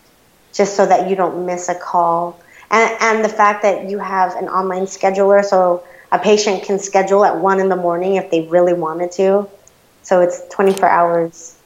[0.53, 2.39] just so that you don't miss a call.
[2.71, 7.25] And, and the fact that you have an online scheduler so a patient can schedule
[7.25, 9.49] at 1 in the morning if they really wanted to.
[10.03, 11.57] So it's 24 hours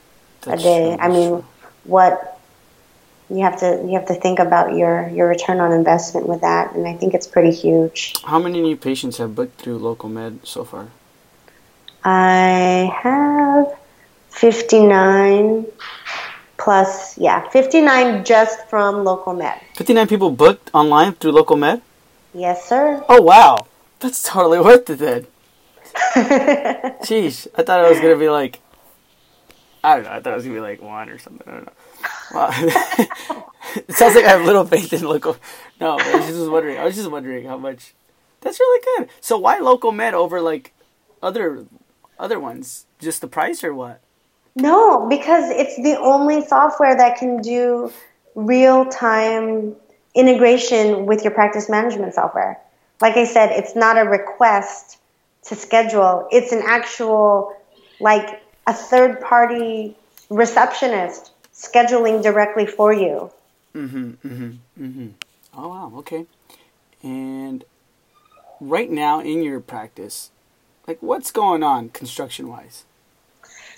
[0.42, 0.96] That's a day.
[0.96, 1.04] True.
[1.04, 1.44] I mean,
[1.84, 2.31] what
[3.32, 6.74] you have to you have to think about your your return on investment with that
[6.74, 8.14] and I think it's pretty huge.
[8.24, 10.88] How many new patients have booked through local med so far?
[12.04, 13.78] I have
[14.30, 15.66] 59
[16.58, 19.60] plus, yeah, 59 just from local med.
[19.74, 21.82] 59 people booked online through local med?
[22.34, 23.04] Yes, sir.
[23.08, 23.66] Oh, wow.
[24.00, 25.26] That's totally worth it then.
[27.04, 28.60] Jeez, I thought it was going to be like,
[29.84, 31.46] I don't know, I thought it was going to be like one or something.
[31.46, 31.72] I don't know.
[32.32, 32.50] Wow.
[32.52, 35.36] it sounds like I have little faith in local.
[35.80, 36.78] No, I was just wondering.
[36.78, 37.94] I was just wondering how much.
[38.40, 39.08] That's really good.
[39.20, 40.72] So why local med over like
[41.22, 41.66] other
[42.18, 42.86] other ones?
[42.98, 44.00] Just the price or what?
[44.54, 47.92] No, because it's the only software that can do
[48.34, 49.76] real time
[50.14, 52.60] integration with your practice management software.
[53.00, 54.98] Like I said, it's not a request
[55.44, 57.56] to schedule, it's an actual,
[57.98, 59.96] like a third party
[60.30, 61.31] receptionist
[61.62, 63.30] scheduling directly for you.
[63.74, 65.08] Mm-hmm, mm-hmm, mm-hmm.
[65.56, 66.26] Oh, wow, okay.
[67.02, 67.64] And
[68.60, 70.30] right now in your practice,
[70.86, 72.84] like what's going on construction wise?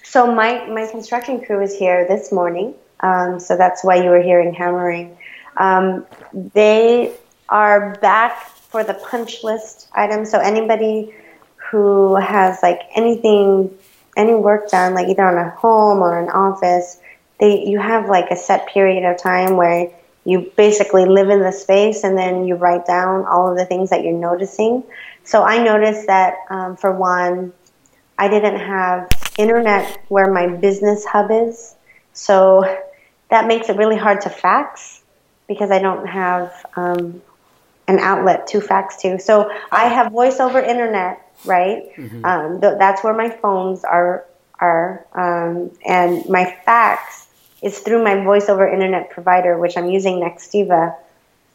[0.03, 2.75] So my, my construction crew is here this morning.
[3.01, 5.17] Um, so that's why you were hearing hammering.
[5.57, 7.15] Um, they
[7.49, 10.31] are back for the punch list items.
[10.31, 11.15] So anybody
[11.57, 13.77] who has like anything,
[14.17, 16.99] any work done, like either on a home or an office,
[17.45, 19.91] they you have like a set period of time where
[20.25, 23.91] you basically live in the space and then you write down all of the things
[23.91, 24.83] that you're noticing.
[25.25, 27.53] So I noticed that um, for one,
[28.17, 31.75] I didn't have internet where my business hub is.
[32.15, 32.65] So
[33.29, 35.03] that makes it really hard to fax
[35.47, 37.21] because I don't have um,
[37.87, 39.19] an outlet to fax to.
[39.19, 41.95] So I have voice over internet, right?
[41.97, 42.25] Mm-hmm.
[42.25, 44.25] Um, th- that's where my phones are
[44.61, 47.24] are, um, and my fax
[47.65, 50.95] is through my voice over internet provider, which I'm using Nextiva.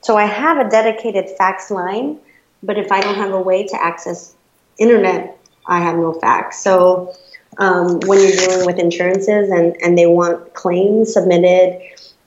[0.02, 2.17] So I have a dedicated fax line,
[2.63, 4.34] but if I don't have a way to access
[4.78, 6.62] internet, I have no fax.
[6.63, 7.13] So
[7.60, 11.80] um, when you're dealing with insurances and, and they want claims submitted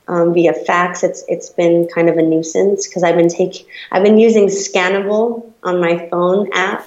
[0.09, 1.03] um, via fax.
[1.03, 5.51] It's it's been kind of a nuisance because I've been taking I've been using Scannable
[5.63, 6.87] on my phone app.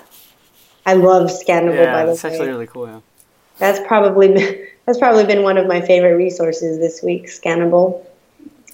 [0.85, 1.75] I love Scannable.
[1.75, 2.13] Yeah, by the way.
[2.13, 2.87] that's actually really cool.
[2.87, 2.99] Yeah.
[3.57, 7.25] That's probably that's probably been one of my favorite resources this week.
[7.27, 8.05] Scannable.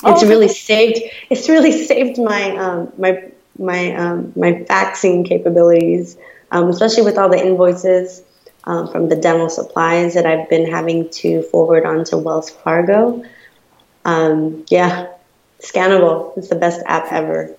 [0.04, 0.30] Oh, It's okay.
[0.30, 1.02] really saved.
[1.30, 6.18] It's really saved my um, my my um, my faxing capabilities,
[6.52, 8.24] um, especially with all the invoices
[8.66, 13.24] um, from the dental supplies that I've been having to forward on to Wells Fargo.
[14.04, 15.08] Um, yeah,
[15.60, 16.36] Scannable.
[16.38, 17.56] It's the best app ever.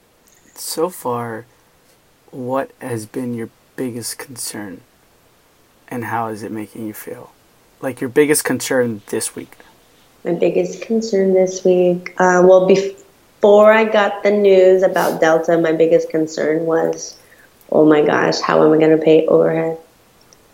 [0.54, 1.46] So far,
[2.30, 4.80] what has been your biggest concern,
[5.88, 7.32] and how is it making you feel?
[7.82, 9.56] Like your biggest concern this week.
[10.24, 12.14] My biggest concern this week.
[12.16, 17.18] Uh, well, before I got the news about Delta, my biggest concern was,
[17.72, 19.78] oh my gosh, how am I going to pay overhead?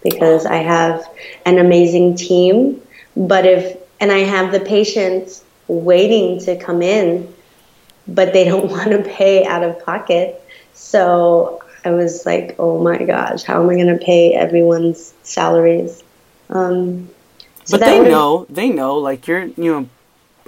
[0.03, 1.07] Because I have
[1.45, 2.81] an amazing team,
[3.15, 7.31] but if and I have the patients waiting to come in,
[8.07, 10.43] but they don't want to pay out of pocket.
[10.73, 16.03] So I was like, oh my gosh, how am I going to pay everyone's salaries?
[16.49, 17.11] Um,
[17.69, 19.89] so but they know, they know, like your you know,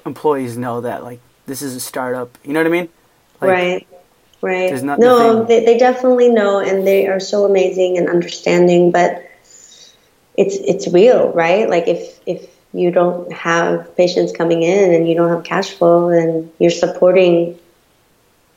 [0.07, 2.37] employees know that like this is a startup.
[2.45, 2.89] You know what I mean?
[3.41, 3.87] Like, right
[4.43, 9.23] right there's no they, they definitely know and they are so amazing and understanding but
[10.37, 15.15] it's it's real right like if if you don't have patients coming in and you
[15.15, 17.59] don't have cash flow then you're supporting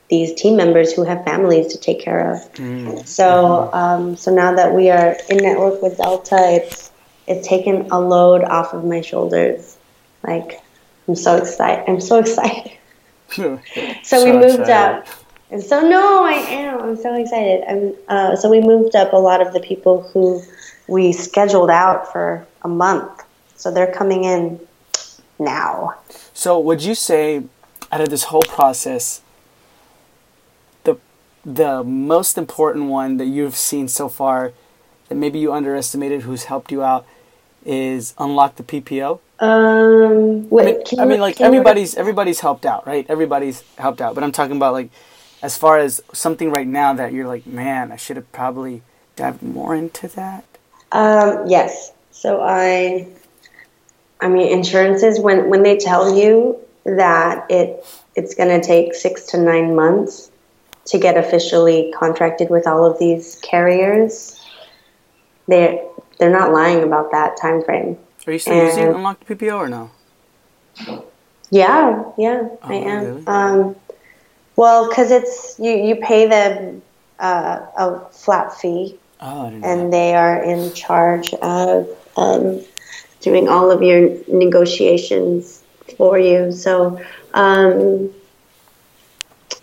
[0.08, 3.06] these team members who have families to take care of Mm.
[3.06, 6.83] so um, so now that we are in network with delta it's
[7.26, 9.76] it's taken a load off of my shoulders
[10.26, 10.60] like
[11.08, 12.72] i'm so excited i'm so excited
[13.34, 14.70] so, we moved excited.
[14.70, 15.06] up.
[15.50, 16.80] And so no, I am.
[16.80, 17.64] I'm so excited.
[17.68, 20.42] I'm uh, so we moved up a lot of the people who
[20.88, 23.22] we scheduled out for a month.
[23.56, 24.60] So they're coming in
[25.38, 25.94] now.
[26.32, 27.44] So would you say,
[27.90, 29.20] out of this whole process,
[30.84, 30.98] the
[31.44, 34.52] the most important one that you've seen so far,
[35.08, 37.06] that maybe you underestimated, who's helped you out,
[37.64, 39.20] is unlock the PPO?
[39.40, 43.04] Um, wait, I mean, can I mean, like everybody's everybody's helped out, right?
[43.08, 44.90] Everybody's helped out, but I'm talking about like,
[45.42, 48.82] as far as something right now that you're like, man, I should have probably
[49.16, 50.44] dived more into that.
[50.92, 51.92] Um, yes.
[52.12, 53.08] So I,
[54.20, 59.24] I mean, insurances when when they tell you that it it's going to take six
[59.24, 60.30] to nine months
[60.86, 64.40] to get officially contracted with all of these carriers,
[65.48, 65.82] they
[66.18, 67.98] they're not lying about that time frame.
[68.26, 69.90] Are you still using And- unlock the PPO or no?
[71.50, 73.04] Yeah, yeah, I Oh, am.
[73.04, 73.26] really?
[73.26, 73.76] Um,
[74.56, 76.82] well, because it's you you pay them
[77.20, 79.68] uh, a flat fee Oh, I didn't know.
[79.68, 82.60] and they are in charge of um,
[83.20, 85.62] doing all of your negotiations
[85.96, 86.50] for you.
[86.52, 87.00] So,
[87.34, 88.10] um,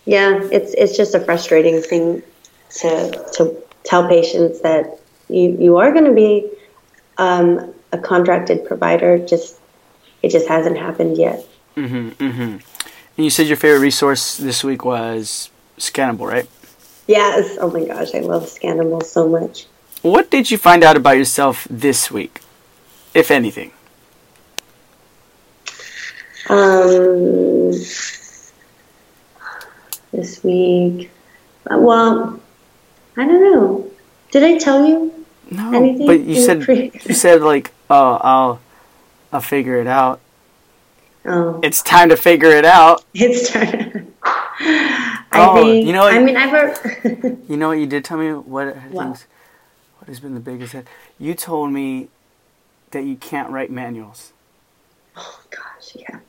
[0.04, 2.22] yeah, it's it's just a frustrating thing
[2.80, 4.98] to to tell patients that
[5.32, 6.48] you you are going to be
[7.18, 9.18] um, a contracted provider.
[9.18, 9.58] Just
[10.22, 11.44] it just hasn't happened yet.
[11.76, 12.42] Mm-hmm, mm-hmm.
[13.16, 16.48] And you said your favorite resource this week was Scannable, right?
[17.06, 17.58] Yes.
[17.60, 19.66] Oh my gosh, I love Scannable so much.
[20.02, 22.40] What did you find out about yourself this week,
[23.14, 23.70] if anything?
[26.48, 27.70] Um,
[30.12, 31.10] this week.
[31.70, 32.40] Well,
[33.16, 33.90] I don't know.
[34.32, 35.21] Did I tell you?
[35.56, 38.60] No, Anything but you said pre- you said like, oh, I'll,
[39.32, 40.20] I'll figure it out.
[41.24, 43.04] Oh, It's time to figure it out.
[43.14, 44.12] it's time.
[44.24, 45.86] I Oh, think.
[45.86, 47.38] you know what- I mean, I've heard.
[47.48, 48.32] You know what you did tell me?
[48.32, 49.26] What I think- What?
[49.98, 50.86] what has been the biggest hit?
[51.18, 52.08] You told me
[52.90, 54.32] that you can't write manuals.
[55.16, 56.18] oh gosh, yeah.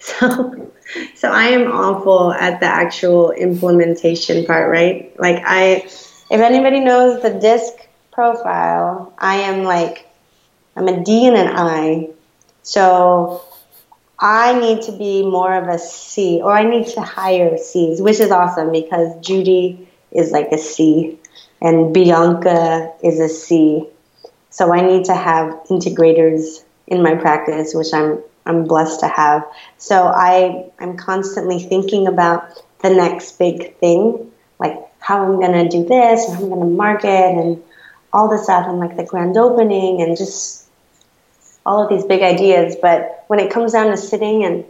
[0.00, 0.70] So,
[1.14, 5.18] so I am awful at the actual implementation part, right?
[5.18, 7.72] Like I, if anybody knows the disc
[8.12, 10.06] profile, I am like,
[10.76, 12.10] I'm a D and an I.
[12.62, 13.42] So
[14.18, 18.20] I need to be more of a C, or I need to hire C's, which
[18.20, 21.18] is awesome because Judy is like a C,
[21.60, 23.88] and Bianca is a C.
[24.50, 29.44] So I need to have integrators in my practice, which I'm I'm blessed to have.
[29.78, 35.84] So I I'm constantly thinking about the next big thing, like how I'm gonna do
[35.84, 37.62] this, and how I'm gonna market, and
[38.12, 40.66] all this stuff, and like the grand opening, and just
[41.64, 42.76] all of these big ideas.
[42.80, 44.64] But when it comes down to sitting and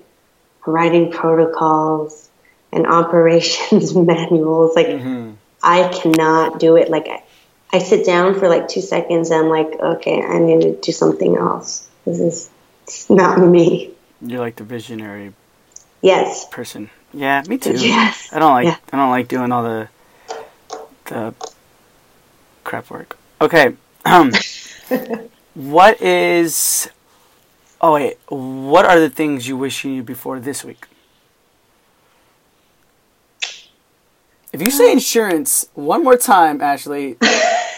[0.66, 2.28] writing protocols
[2.72, 5.32] and operations manuals, like Mm-hmm.
[5.64, 6.90] I cannot do it.
[6.90, 7.22] Like I,
[7.72, 10.90] I sit down for like two seconds and I'm like, okay, I need to do
[10.92, 11.88] something else.
[12.04, 12.50] This is
[12.82, 13.92] it's not me.
[14.20, 15.32] You're like the visionary
[16.00, 16.48] Yes.
[16.50, 16.90] person.
[17.14, 17.74] Yeah, me too.
[17.74, 18.28] Yes.
[18.32, 18.76] I don't like Yeah.
[18.92, 19.88] I don't like doing all the
[21.06, 21.34] the
[22.64, 23.16] crap work.
[23.42, 23.74] Okay.
[24.04, 24.30] Um
[25.54, 26.88] what is
[27.80, 30.86] Oh wait, what are the things you wish you knew before this week?
[34.52, 37.16] If you say insurance one more time, Ashley,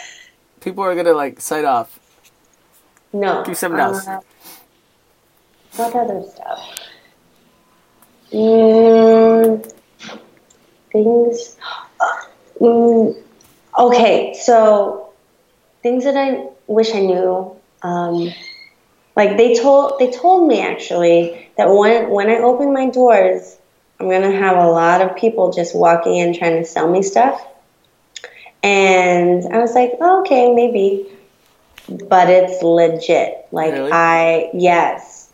[0.60, 1.98] people are gonna like sight off.
[3.14, 3.42] No.
[3.42, 4.06] Do something else.
[4.06, 4.20] Uh,
[5.76, 6.78] what other stuff?
[8.32, 9.72] Mm,
[10.92, 11.56] things.
[12.60, 13.20] Mm,
[13.76, 15.13] okay, so
[15.84, 17.54] things that I wish I knew.
[17.82, 18.32] Um,
[19.14, 23.56] like they told they told me actually that when when I open my doors,
[24.00, 27.40] I'm gonna have a lot of people just walking in trying to sell me stuff.
[28.64, 31.06] And I was like, oh, okay, maybe
[32.08, 33.46] but it's legit.
[33.52, 33.90] Like Really?
[33.92, 35.30] I yes.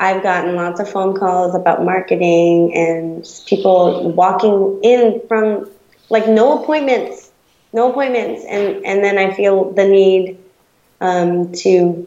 [0.00, 5.68] I've gotten lots of phone calls about marketing and people walking in from
[6.08, 7.27] like no appointments,
[7.72, 10.38] no appointments, and and then I feel the need
[11.00, 12.06] um, to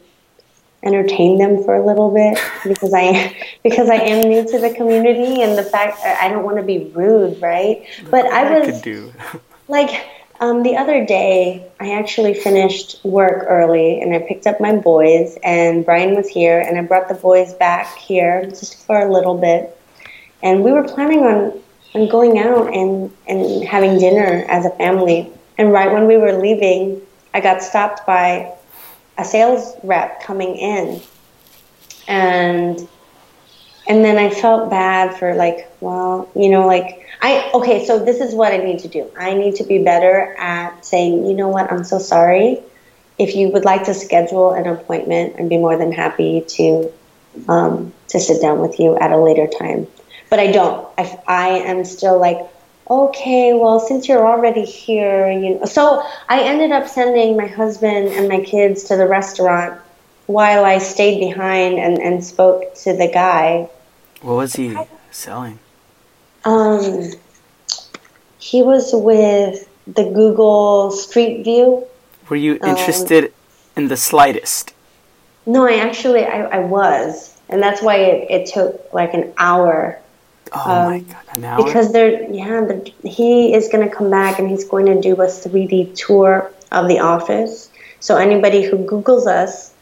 [0.84, 5.42] entertain them for a little bit because I because I am new to the community
[5.42, 7.86] and the fact that I don't want to be rude, right?
[8.10, 9.12] But I was do.
[9.68, 10.04] like
[10.42, 15.38] um, the other day, I actually finished work early and I picked up my boys,
[15.44, 19.38] and Brian was here, and I brought the boys back here just for a little
[19.38, 19.78] bit.
[20.42, 21.62] And we were planning on,
[21.94, 25.32] on going out and, and having dinner as a family.
[25.62, 27.00] And right when we were leaving,
[27.32, 28.52] I got stopped by
[29.16, 31.00] a sales rep coming in.
[32.08, 32.88] And
[33.86, 38.20] and then I felt bad for like, well, you know, like I okay, so this
[38.20, 39.08] is what I need to do.
[39.16, 42.60] I need to be better at saying, you know what, I'm so sorry.
[43.20, 46.92] If you would like to schedule an appointment, I'd be more than happy to
[47.46, 49.86] um, to sit down with you at a later time.
[50.28, 50.88] But I don't.
[50.98, 52.40] I, I am still like,
[52.88, 55.64] okay, well, since you're already here, you know.
[55.66, 59.80] So I ended up sending my husband and my kids to the restaurant
[60.26, 63.68] while I stayed behind and, and spoke to the guy
[64.22, 64.76] What was he
[65.10, 65.58] selling?
[66.44, 67.10] Um,
[68.38, 71.84] he was with the Google Street View.
[72.28, 73.32] Were you Um, interested
[73.76, 74.74] in the slightest?
[75.46, 79.98] No, I actually I, I was, and that's why it, it took like an hour
[80.54, 81.64] Oh my um, god, an hour?
[81.64, 85.14] because they're yeah the, he is going to come back and he's going to do
[85.14, 87.70] a 3D tour of the office.
[88.00, 89.72] So anybody who Google's us,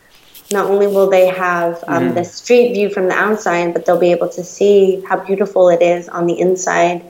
[0.52, 2.14] not only will they have um, Mhm.
[2.14, 5.80] the street view from the outside, but they'll be able to see how beautiful it
[5.82, 7.02] is on the inside.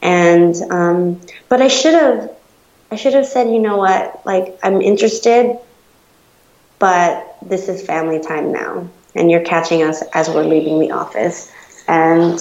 [0.00, 2.30] And um, but I should have
[2.90, 5.58] I should have said, you know what, like I'm interested,
[6.78, 11.50] but this is family time now, and you're catching us as we're leaving the office,
[11.88, 12.38] and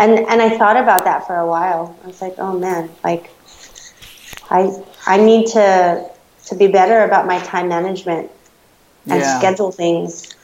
[0.00, 1.98] and and I thought about that for a while.
[2.02, 3.30] I was like, oh man, like
[4.50, 4.72] I
[5.06, 6.10] I need to
[6.46, 8.30] to be better about my time management
[9.10, 9.38] and Yeah.
[9.38, 10.34] schedule things.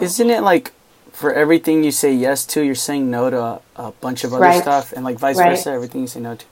[0.00, 0.72] Isn't it like
[1.12, 4.44] for everything you say yes to, you're saying no to a, a bunch of other
[4.44, 4.62] Right.
[4.62, 5.58] stuff, and like vice Right.
[5.58, 6.44] versa, everything you say no to.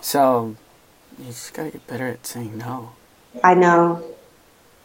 [0.00, 0.56] So
[1.18, 2.90] you just gotta get better at saying no.
[3.44, 4.04] I know,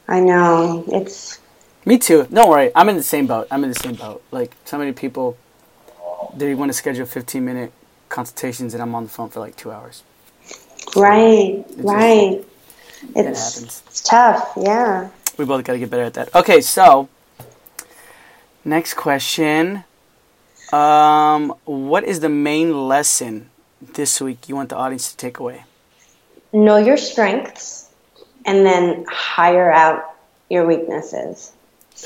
[0.07, 0.85] I know.
[0.87, 1.39] It's
[1.85, 2.27] Me too.
[2.31, 3.47] Don't worry, I'm in the same boat.
[3.51, 4.23] I'm in the same boat.
[4.31, 5.37] Like so many people,
[6.37, 7.71] they want to schedule 15 minute
[8.09, 10.03] consultations, and I'm on the phone for like two hours.
[10.95, 12.43] right, just- right.
[13.15, 13.83] It It's happens.
[13.87, 14.53] it's tough.
[14.57, 15.09] Yeah.
[15.37, 16.33] We both got to get better at that.
[16.33, 17.09] Okay, so
[18.65, 19.83] next question.
[20.73, 23.49] Um, what is the main lesson
[23.81, 25.63] this week you want the audience to take away?
[26.53, 27.89] know your strengths
[28.45, 30.15] and then hire out
[30.49, 31.51] your weaknesses.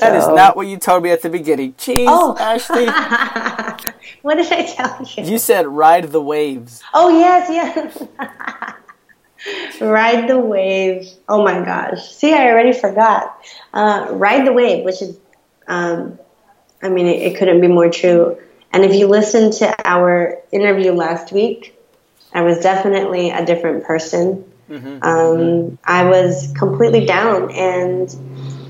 [0.00, 1.74] That is So- not what you told me at the beginning.
[1.74, 2.36] Jeez, Oh.
[2.38, 2.86] Ashley.
[4.22, 5.24] what did I tell you?
[5.32, 6.82] You said ride the waves.
[6.94, 8.02] Oh yes, yes.
[9.80, 11.08] ride the wave.
[11.28, 12.10] Oh my gosh.
[12.10, 13.36] See, I already forgot.
[13.74, 15.16] Uh, ride the wave, which is,
[15.68, 16.18] um,
[16.82, 18.38] I mean, it, it couldn't be more true.
[18.72, 21.78] And if you listen to our interview last week,
[22.32, 24.44] I was definitely a different person.
[25.02, 28.08] Um, I was completely down and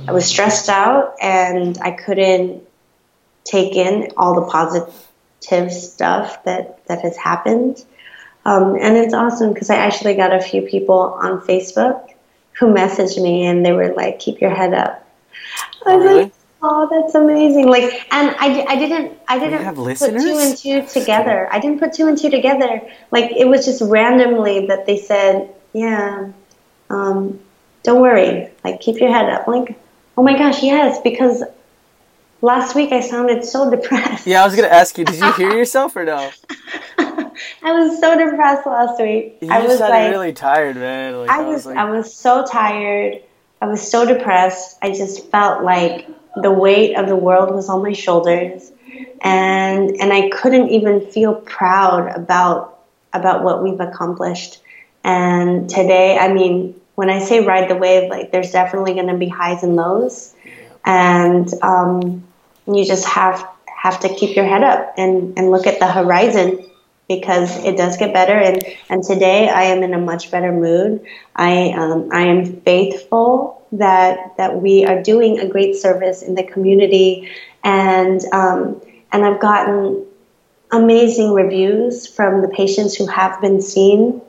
[0.06, 2.62] I was stressed out and I couldn't
[3.44, 4.92] take in all the positive
[5.72, 7.84] stuff that, that has happened.
[8.44, 12.10] Um, and it's awesome because I actually got a few people on Facebook
[12.58, 15.06] who messaged me and they were like, keep your head up.
[15.86, 16.22] I was really?
[16.24, 16.32] like,
[16.62, 17.68] oh, that's amazing.
[17.68, 20.22] Like, and I, I didn't, I didn't put listeners?
[20.22, 21.48] two and two together.
[21.52, 22.82] I didn't put two and two together.
[23.10, 26.32] Like, it was just randomly that they said, yeah,
[26.90, 27.40] um,
[27.82, 28.50] don't worry.
[28.64, 29.46] Like, keep your head up.
[29.48, 29.78] Like,
[30.22, 31.42] oh my gosh, yes, because
[32.42, 34.24] last week I sounded so depressed.
[34.24, 36.30] Yeah, I was gonna ask you, did you hear yourself or no?
[36.98, 39.38] I was so depressed last week.
[39.40, 41.18] You I just was sounded like, really tired, man.
[41.18, 43.20] Like, I was like, I was so tired.
[43.60, 44.78] I was so depressed.
[44.80, 46.06] I just felt like
[46.36, 48.70] the weight of the world was on my shoulders,
[49.22, 52.78] and and I couldn't even feel proud about
[53.12, 54.60] about what we've accomplished.
[55.02, 59.16] And today, I mean, when I say ride the wave, like there's definitely going to
[59.16, 60.34] be highs and lows,
[60.84, 62.24] and um,
[62.66, 66.64] you just have have to keep your head up and and look at the horizon
[67.08, 68.32] because it does get better.
[68.32, 71.04] And, and today I am in a much better mood.
[71.36, 76.44] I, um, I am faithful that, that we are doing a great service in the
[76.44, 77.30] community.
[77.64, 78.80] And, um,
[79.12, 80.06] and I've gotten
[80.70, 84.22] amazing reviews from the patients who have been seen.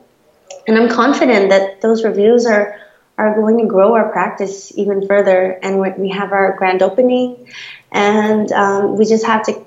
[0.66, 2.80] And I'm confident that those reviews are,
[3.18, 5.58] are going to grow our practice even further.
[5.62, 7.52] And we have our grand opening,
[7.92, 9.64] and um, we just have to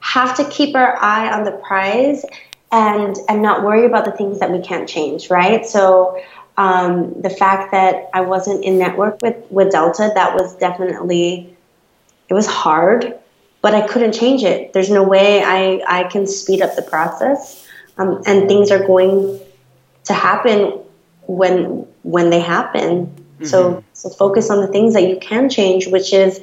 [0.00, 2.24] have to keep our eye on the prize
[2.70, 5.64] and and not worry about the things that we can't change right?
[5.64, 6.22] So
[6.56, 11.56] um, the fact that i wasn't in network with with delta that was definitely
[12.28, 13.18] it was hard
[13.60, 14.72] but i couldn't change it.
[14.72, 17.66] There's no way i i can speed up the process.
[17.96, 19.40] Um, and things are going
[20.04, 20.78] to happen
[21.26, 23.44] when when they happen mm-hmm.
[23.44, 26.40] so so focus on the things that you can change which is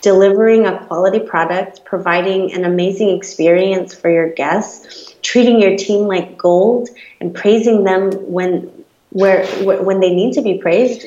[0.00, 6.36] delivering a quality product, providing an amazing experience for your guests, treating your team like
[6.36, 6.88] gold,
[7.20, 8.70] and praising them when
[9.10, 11.06] where, when they need to be praised,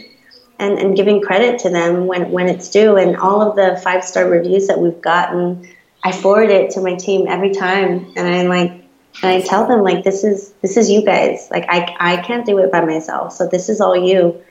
[0.57, 2.97] and, and giving credit to them when, when it's due.
[2.97, 5.69] And all of the five star reviews that we've gotten,
[6.03, 8.78] I forward it to my team every time, and I'm like,
[9.21, 11.47] and I tell them like, this is this is you guys.
[11.51, 14.41] Like I I can't do it by myself, so this is all you.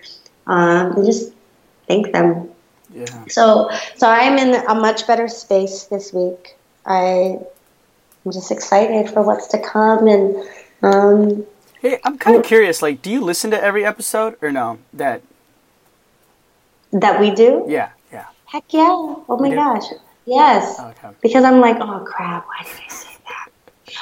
[0.46, 1.32] Um, and just
[1.86, 2.48] thank them
[2.92, 3.24] yeah.
[3.28, 6.56] So, so I'm in a much better space this week.
[6.86, 7.38] I,
[8.24, 10.36] I'm just excited for what's to come, and
[10.82, 11.46] um,
[11.80, 12.80] hey, I'm kind of curious.
[12.80, 14.78] Like, do you listen to every episode or no?
[14.94, 15.22] That
[16.92, 17.66] that we do?
[17.68, 18.26] Yeah, yeah.
[18.46, 18.88] Heck yeah!
[18.88, 19.84] Oh my gosh,
[20.24, 20.80] yes.
[20.80, 21.14] Okay.
[21.20, 22.46] Because I'm like, oh crap!
[22.46, 23.07] Why did I say that?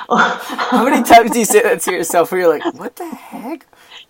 [0.08, 2.32] How many times do you say that to yourself?
[2.32, 3.66] Where you're like, what the heck?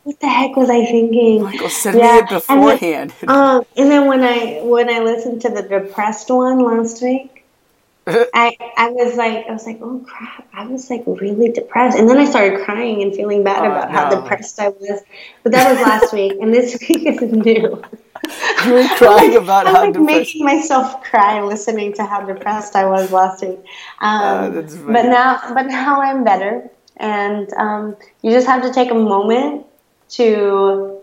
[0.06, 1.42] what the heck was I thinking?
[1.42, 2.12] Michael sent yeah.
[2.12, 3.12] me it beforehand.
[3.20, 7.02] And then, um, and then when I when I listened to the depressed one last
[7.02, 7.44] week,
[8.06, 12.08] I I was like I was like oh crap I was like really depressed and
[12.08, 13.98] then I started crying and feeling bad oh, about no.
[13.98, 15.02] how depressed I was.
[15.42, 17.82] But that was last week, and this week is new.
[18.66, 20.18] You were crying about I'm how like depressed.
[20.34, 23.58] making myself cry listening to how depressed I was last week.
[24.00, 28.90] Um, oh, but now, but now I'm better, and um, you just have to take
[28.90, 29.66] a moment
[30.10, 31.00] to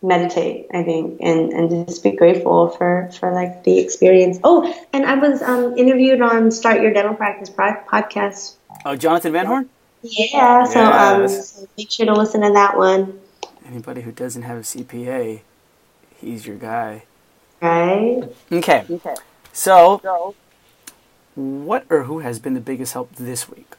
[0.00, 4.38] meditate i think and and just be grateful for for like the experience.
[4.44, 8.54] Oh and i was um interviewed on start your dental practice podcast.
[8.84, 9.68] Oh jonathan van horn?
[10.02, 13.18] Yeah so um so make sure to listen to that one.
[13.66, 15.40] Anybody who doesn't have a cpa
[16.18, 17.04] he's your guy
[17.60, 19.14] right okay okay
[19.52, 20.34] so, so
[21.34, 23.74] what or who has been the biggest help this week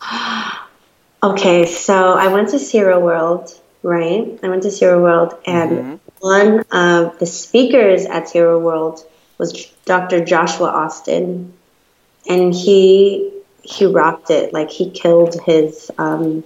[1.24, 4.36] Okay, so I went to Zero World, right?
[4.42, 5.94] I went to Zero World, and mm-hmm.
[6.18, 9.06] one of the speakers at Zero World
[9.38, 10.24] was Dr.
[10.24, 11.52] Joshua Austin,
[12.28, 13.32] and he
[13.62, 14.52] he rocked it.
[14.52, 16.42] Like he killed his um,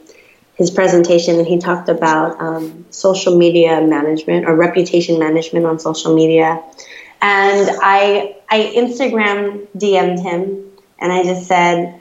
[0.57, 6.15] his presentation, and he talked about um, social media management or reputation management on social
[6.15, 6.63] media.
[7.23, 10.65] And I I Instagram DM'd him,
[10.99, 12.01] and I just said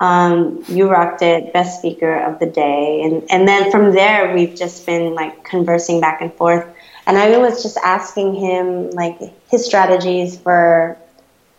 [0.00, 3.02] um, you rocked it, best speaker of the day.
[3.02, 6.66] And, and then from there, we've just been like conversing back and forth.
[7.06, 10.98] And I was just asking him like his strategies for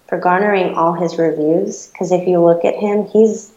[0.08, 1.88] for garnering all his reviews.
[1.88, 3.52] Because if you look at him, he's,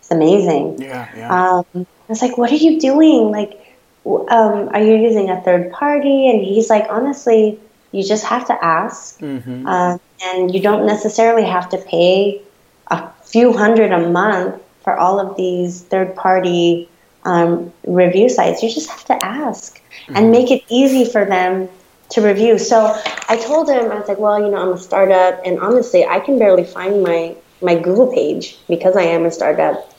[0.00, 0.80] he's amazing.
[0.80, 1.62] Yeah, yeah.
[1.74, 3.30] Um, I was like, what are you doing?
[3.30, 3.60] Like,
[4.04, 6.30] um, are you using a third party?
[6.30, 7.58] And he's like, honestly,
[7.92, 9.18] you just have to ask.
[9.20, 9.66] Mm-hmm.
[9.66, 12.42] Uh, and you don't necessarily have to pay
[12.88, 16.88] a few hundred a month for all of these third party
[17.24, 18.62] um, review sites.
[18.62, 20.16] You just have to ask mm-hmm.
[20.16, 21.68] and make it easy for them
[22.10, 22.58] to review.
[22.58, 22.98] So
[23.28, 26.20] I told him, I was like, well, you know, I'm a startup, and honestly, I
[26.20, 29.92] can barely find my, my Google page because I am a startup.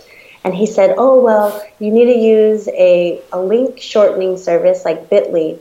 [0.47, 5.09] And he said, oh, well, you need to use a, a link shortening service like
[5.09, 5.59] Bitly.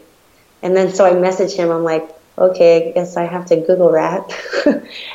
[0.62, 2.08] And then so I messaged him, I'm like,
[2.38, 4.32] okay, I guess I have to Google that.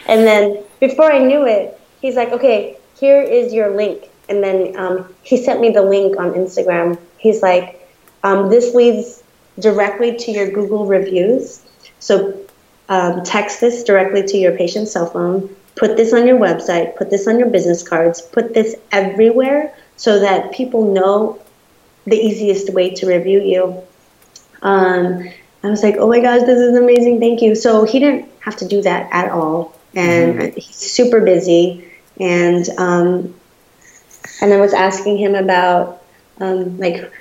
[0.09, 4.09] and then before I knew it, he's like, okay, here is your link.
[4.27, 6.99] And then um, he sent me the link on Instagram.
[7.17, 7.87] He's like,
[8.23, 9.23] um, this leads
[9.57, 11.65] directly to your Google reviews.
[11.99, 12.37] So
[12.89, 17.09] um, text this directly to your patient's cell phone, put this on your website, put
[17.09, 21.41] this on your business cards, put this everywhere so that people know
[22.05, 23.81] the easiest way to review you.
[24.61, 25.29] Um,
[25.63, 27.19] I was like, oh my gosh, this is amazing.
[27.19, 27.55] Thank you.
[27.55, 29.77] So he didn't have to do that at all.
[29.93, 30.59] And mm-hmm.
[30.59, 31.87] he's super busy.
[32.19, 33.35] And, um,
[34.41, 36.03] and I was asking him about,
[36.39, 37.11] um, like,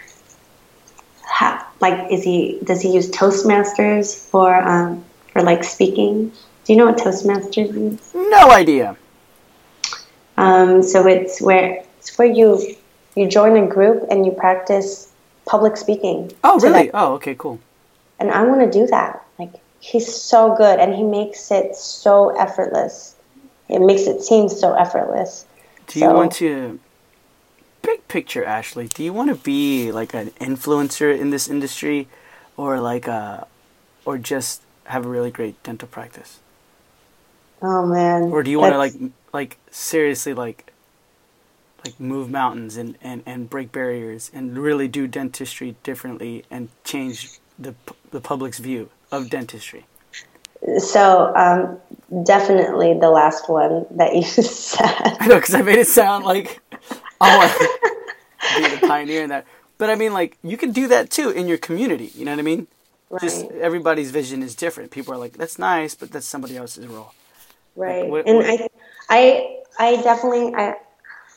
[1.22, 6.32] how, like, is he, does he use Toastmasters for, um, for like speaking?
[6.71, 8.14] Do you know what Toastmasters is?
[8.14, 8.97] No idea.
[10.37, 12.77] Um, so it's where, it's where you,
[13.16, 15.12] you join a group and you practice
[15.47, 16.31] public speaking.
[16.45, 16.85] Oh, really?
[16.87, 17.59] That, oh, okay, cool
[18.21, 19.25] and I want to do that.
[19.39, 23.16] Like he's so good, and he makes it so effortless.
[23.68, 25.47] It makes it seem so effortless.
[25.89, 26.79] Do you so, want to?
[27.83, 28.87] Big picture, Ashley.
[28.89, 32.07] Do you want to be like an influencer in this industry,
[32.57, 33.49] or like a,
[34.05, 36.39] or just have a really great dental practice?
[37.62, 38.24] Oh man.
[38.24, 38.94] Or do you want to like
[39.32, 40.72] like seriously like
[41.84, 47.38] like move mountains and, and, and break barriers and really do dentistry differently and change
[47.58, 47.74] the
[48.11, 49.86] the public's view of dentistry?
[50.78, 51.78] So um,
[52.24, 55.16] definitely the last one that you said.
[55.20, 56.61] I know because I made it sound like
[57.20, 59.46] I want to be the pioneer in that.
[59.78, 62.11] But I mean, like you can do that too in your community.
[62.14, 62.66] You know what I mean?
[63.08, 63.22] Right.
[63.22, 64.90] Just everybody's vision is different.
[64.90, 67.14] People are like, "That's nice," but that's somebody else's role.
[67.81, 68.03] Right.
[68.03, 68.47] Like, what, and what?
[68.47, 68.68] I,
[69.09, 70.74] I, I definitely, I,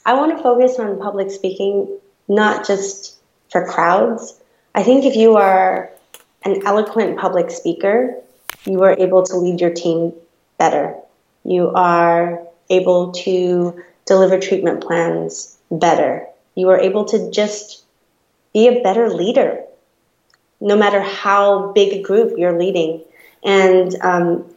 [0.05, 3.15] I want to focus on public speaking, not just
[3.49, 4.37] for crowds.
[4.75, 5.89] I think if you are
[6.43, 8.15] an eloquent public speaker,
[8.65, 10.13] you are able to lead your team
[10.57, 10.95] better.
[11.45, 16.27] You are able to deliver treatment plans better.
[16.55, 17.85] You are able to just
[18.53, 19.63] be a better leader,
[20.59, 23.03] no matter how big a group you're leading.
[23.43, 24.52] And um,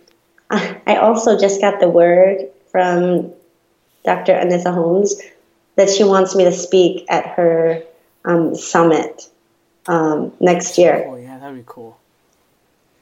[0.50, 3.32] I also just got the word from
[4.04, 4.34] Dr.
[4.34, 5.20] Anissa Holmes
[5.76, 7.82] that she wants me to speak at her
[8.24, 9.28] um, summit
[9.86, 11.04] um, next year.
[11.06, 11.98] Oh, yeah, that'd be cool.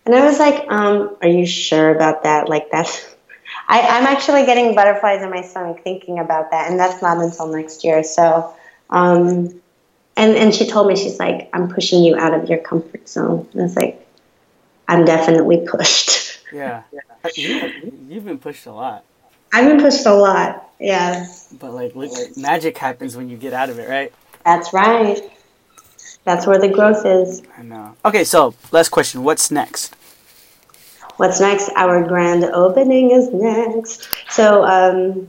[0.07, 2.49] And I was like, um, are you sure about that?
[2.49, 2.88] Like that?"
[3.68, 6.70] I, I'm actually getting butterflies in my stomach thinking about that.
[6.70, 8.03] And that's not until next year.
[8.03, 8.53] So,
[8.90, 9.61] um,
[10.16, 13.49] and, and she told me, she's like, I'm pushing you out of your comfort zone.
[13.53, 14.07] And I was like,
[14.88, 16.11] I'm definitely pushed.
[16.55, 16.82] Yeah.
[17.34, 19.05] You, you've been pushed a lot.
[19.52, 20.70] I've been pushed a lot.
[20.78, 21.26] Yeah.
[21.59, 24.12] But like, look, magic happens when you get out of it, right?
[24.44, 25.20] That's right.
[26.24, 27.42] That's where the growth is.
[27.59, 27.96] I know.
[28.05, 29.24] Okay, so last question.
[29.24, 29.94] What's next?
[31.16, 31.70] What's next?
[31.76, 34.09] Our grand opening is next.
[34.30, 35.28] So um,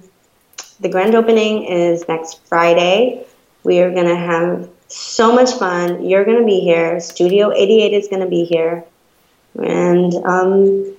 [0.80, 3.26] the grand opening is next Friday.
[3.64, 6.04] We are going to have so much fun.
[6.04, 7.00] You're going to be here.
[7.00, 8.84] Studio 88 is going to be here.
[9.56, 10.96] And um,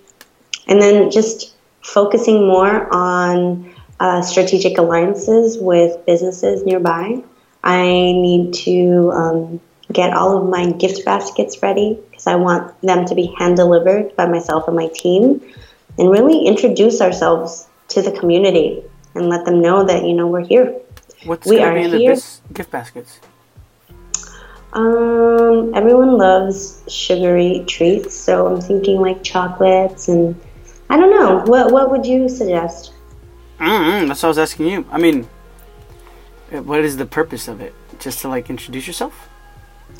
[0.66, 7.22] and then just focusing more on uh, strategic alliances with businesses nearby.
[7.62, 9.60] I need to um,
[9.92, 14.14] get all of my gift baskets ready because I want them to be hand delivered
[14.16, 15.42] by myself and my team
[15.98, 18.82] and really introduce ourselves to the community
[19.14, 20.78] and let them know that you know we're here.
[21.24, 22.16] What's we are be in here.
[22.16, 23.20] the gift baskets?
[24.72, 30.38] Um, everyone loves sugary treats, so I'm thinking like chocolates and
[30.88, 31.42] I don't know.
[31.44, 32.92] What what would you suggest?
[33.58, 34.86] Mm-hmm, that's what I was asking you.
[34.90, 35.28] I mean,
[36.50, 37.74] what is the purpose of it?
[37.98, 39.28] Just to like introduce yourself?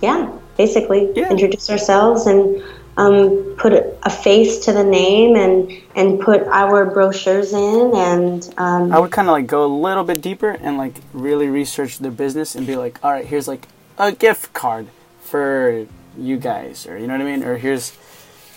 [0.01, 1.31] yeah, basically yeah.
[1.31, 2.63] introduce ourselves and
[2.97, 8.93] um, put a face to the name and and put our brochures in and um,
[8.93, 12.11] I would kind of like go a little bit deeper and like really research their
[12.11, 13.69] business and be like, all right, here's like
[13.99, 14.89] a gift card
[15.21, 15.87] for
[16.19, 17.97] you guys, or you know what I mean, or here's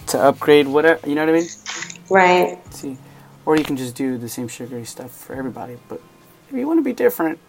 [0.07, 1.49] to upgrade whatever, you know what I mean?
[2.10, 2.60] Right.
[2.74, 2.97] See,
[3.45, 6.01] or you can just do the same sugary stuff for everybody, but
[6.49, 7.39] if you want to be different,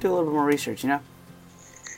[0.00, 1.00] do a little bit more research, you know.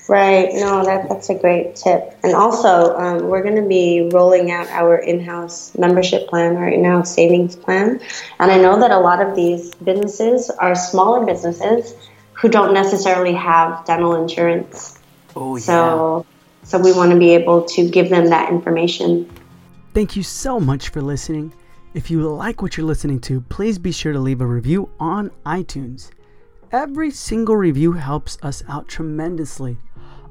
[0.09, 0.51] Right.
[0.53, 2.17] No, that, that's a great tip.
[2.23, 6.79] And also, um, we're going to be rolling out our in house membership plan right
[6.79, 8.01] now, savings plan.
[8.39, 11.95] And I know that a lot of these businesses are smaller businesses
[12.35, 14.99] who don't necessarily have dental insurance.
[15.35, 15.63] Oh, yeah.
[15.63, 16.27] So,
[16.63, 19.29] so we want to be able to give them that information.
[19.93, 21.53] Thank you so much for listening.
[21.97, 25.31] If you like what you're listening to, please be sure to leave a review on
[25.47, 26.11] iTunes.
[26.71, 29.79] Every single review helps us out tremendously.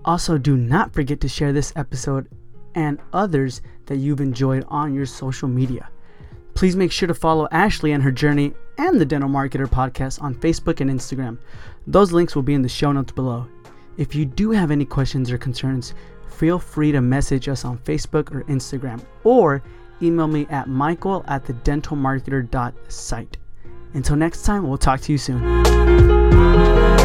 [0.05, 2.29] Also, do not forget to share this episode
[2.75, 5.89] and others that you've enjoyed on your social media.
[6.53, 10.35] Please make sure to follow Ashley and her journey and the Dental Marketer podcast on
[10.35, 11.39] Facebook and Instagram.
[11.87, 13.47] Those links will be in the show notes below.
[13.97, 15.95] If you do have any questions or concerns,
[16.29, 19.63] feel free to message us on Facebook or Instagram or
[20.01, 23.37] email me at michael at the dentalmarketer.site.
[23.93, 27.04] Until next time, we'll talk to you soon.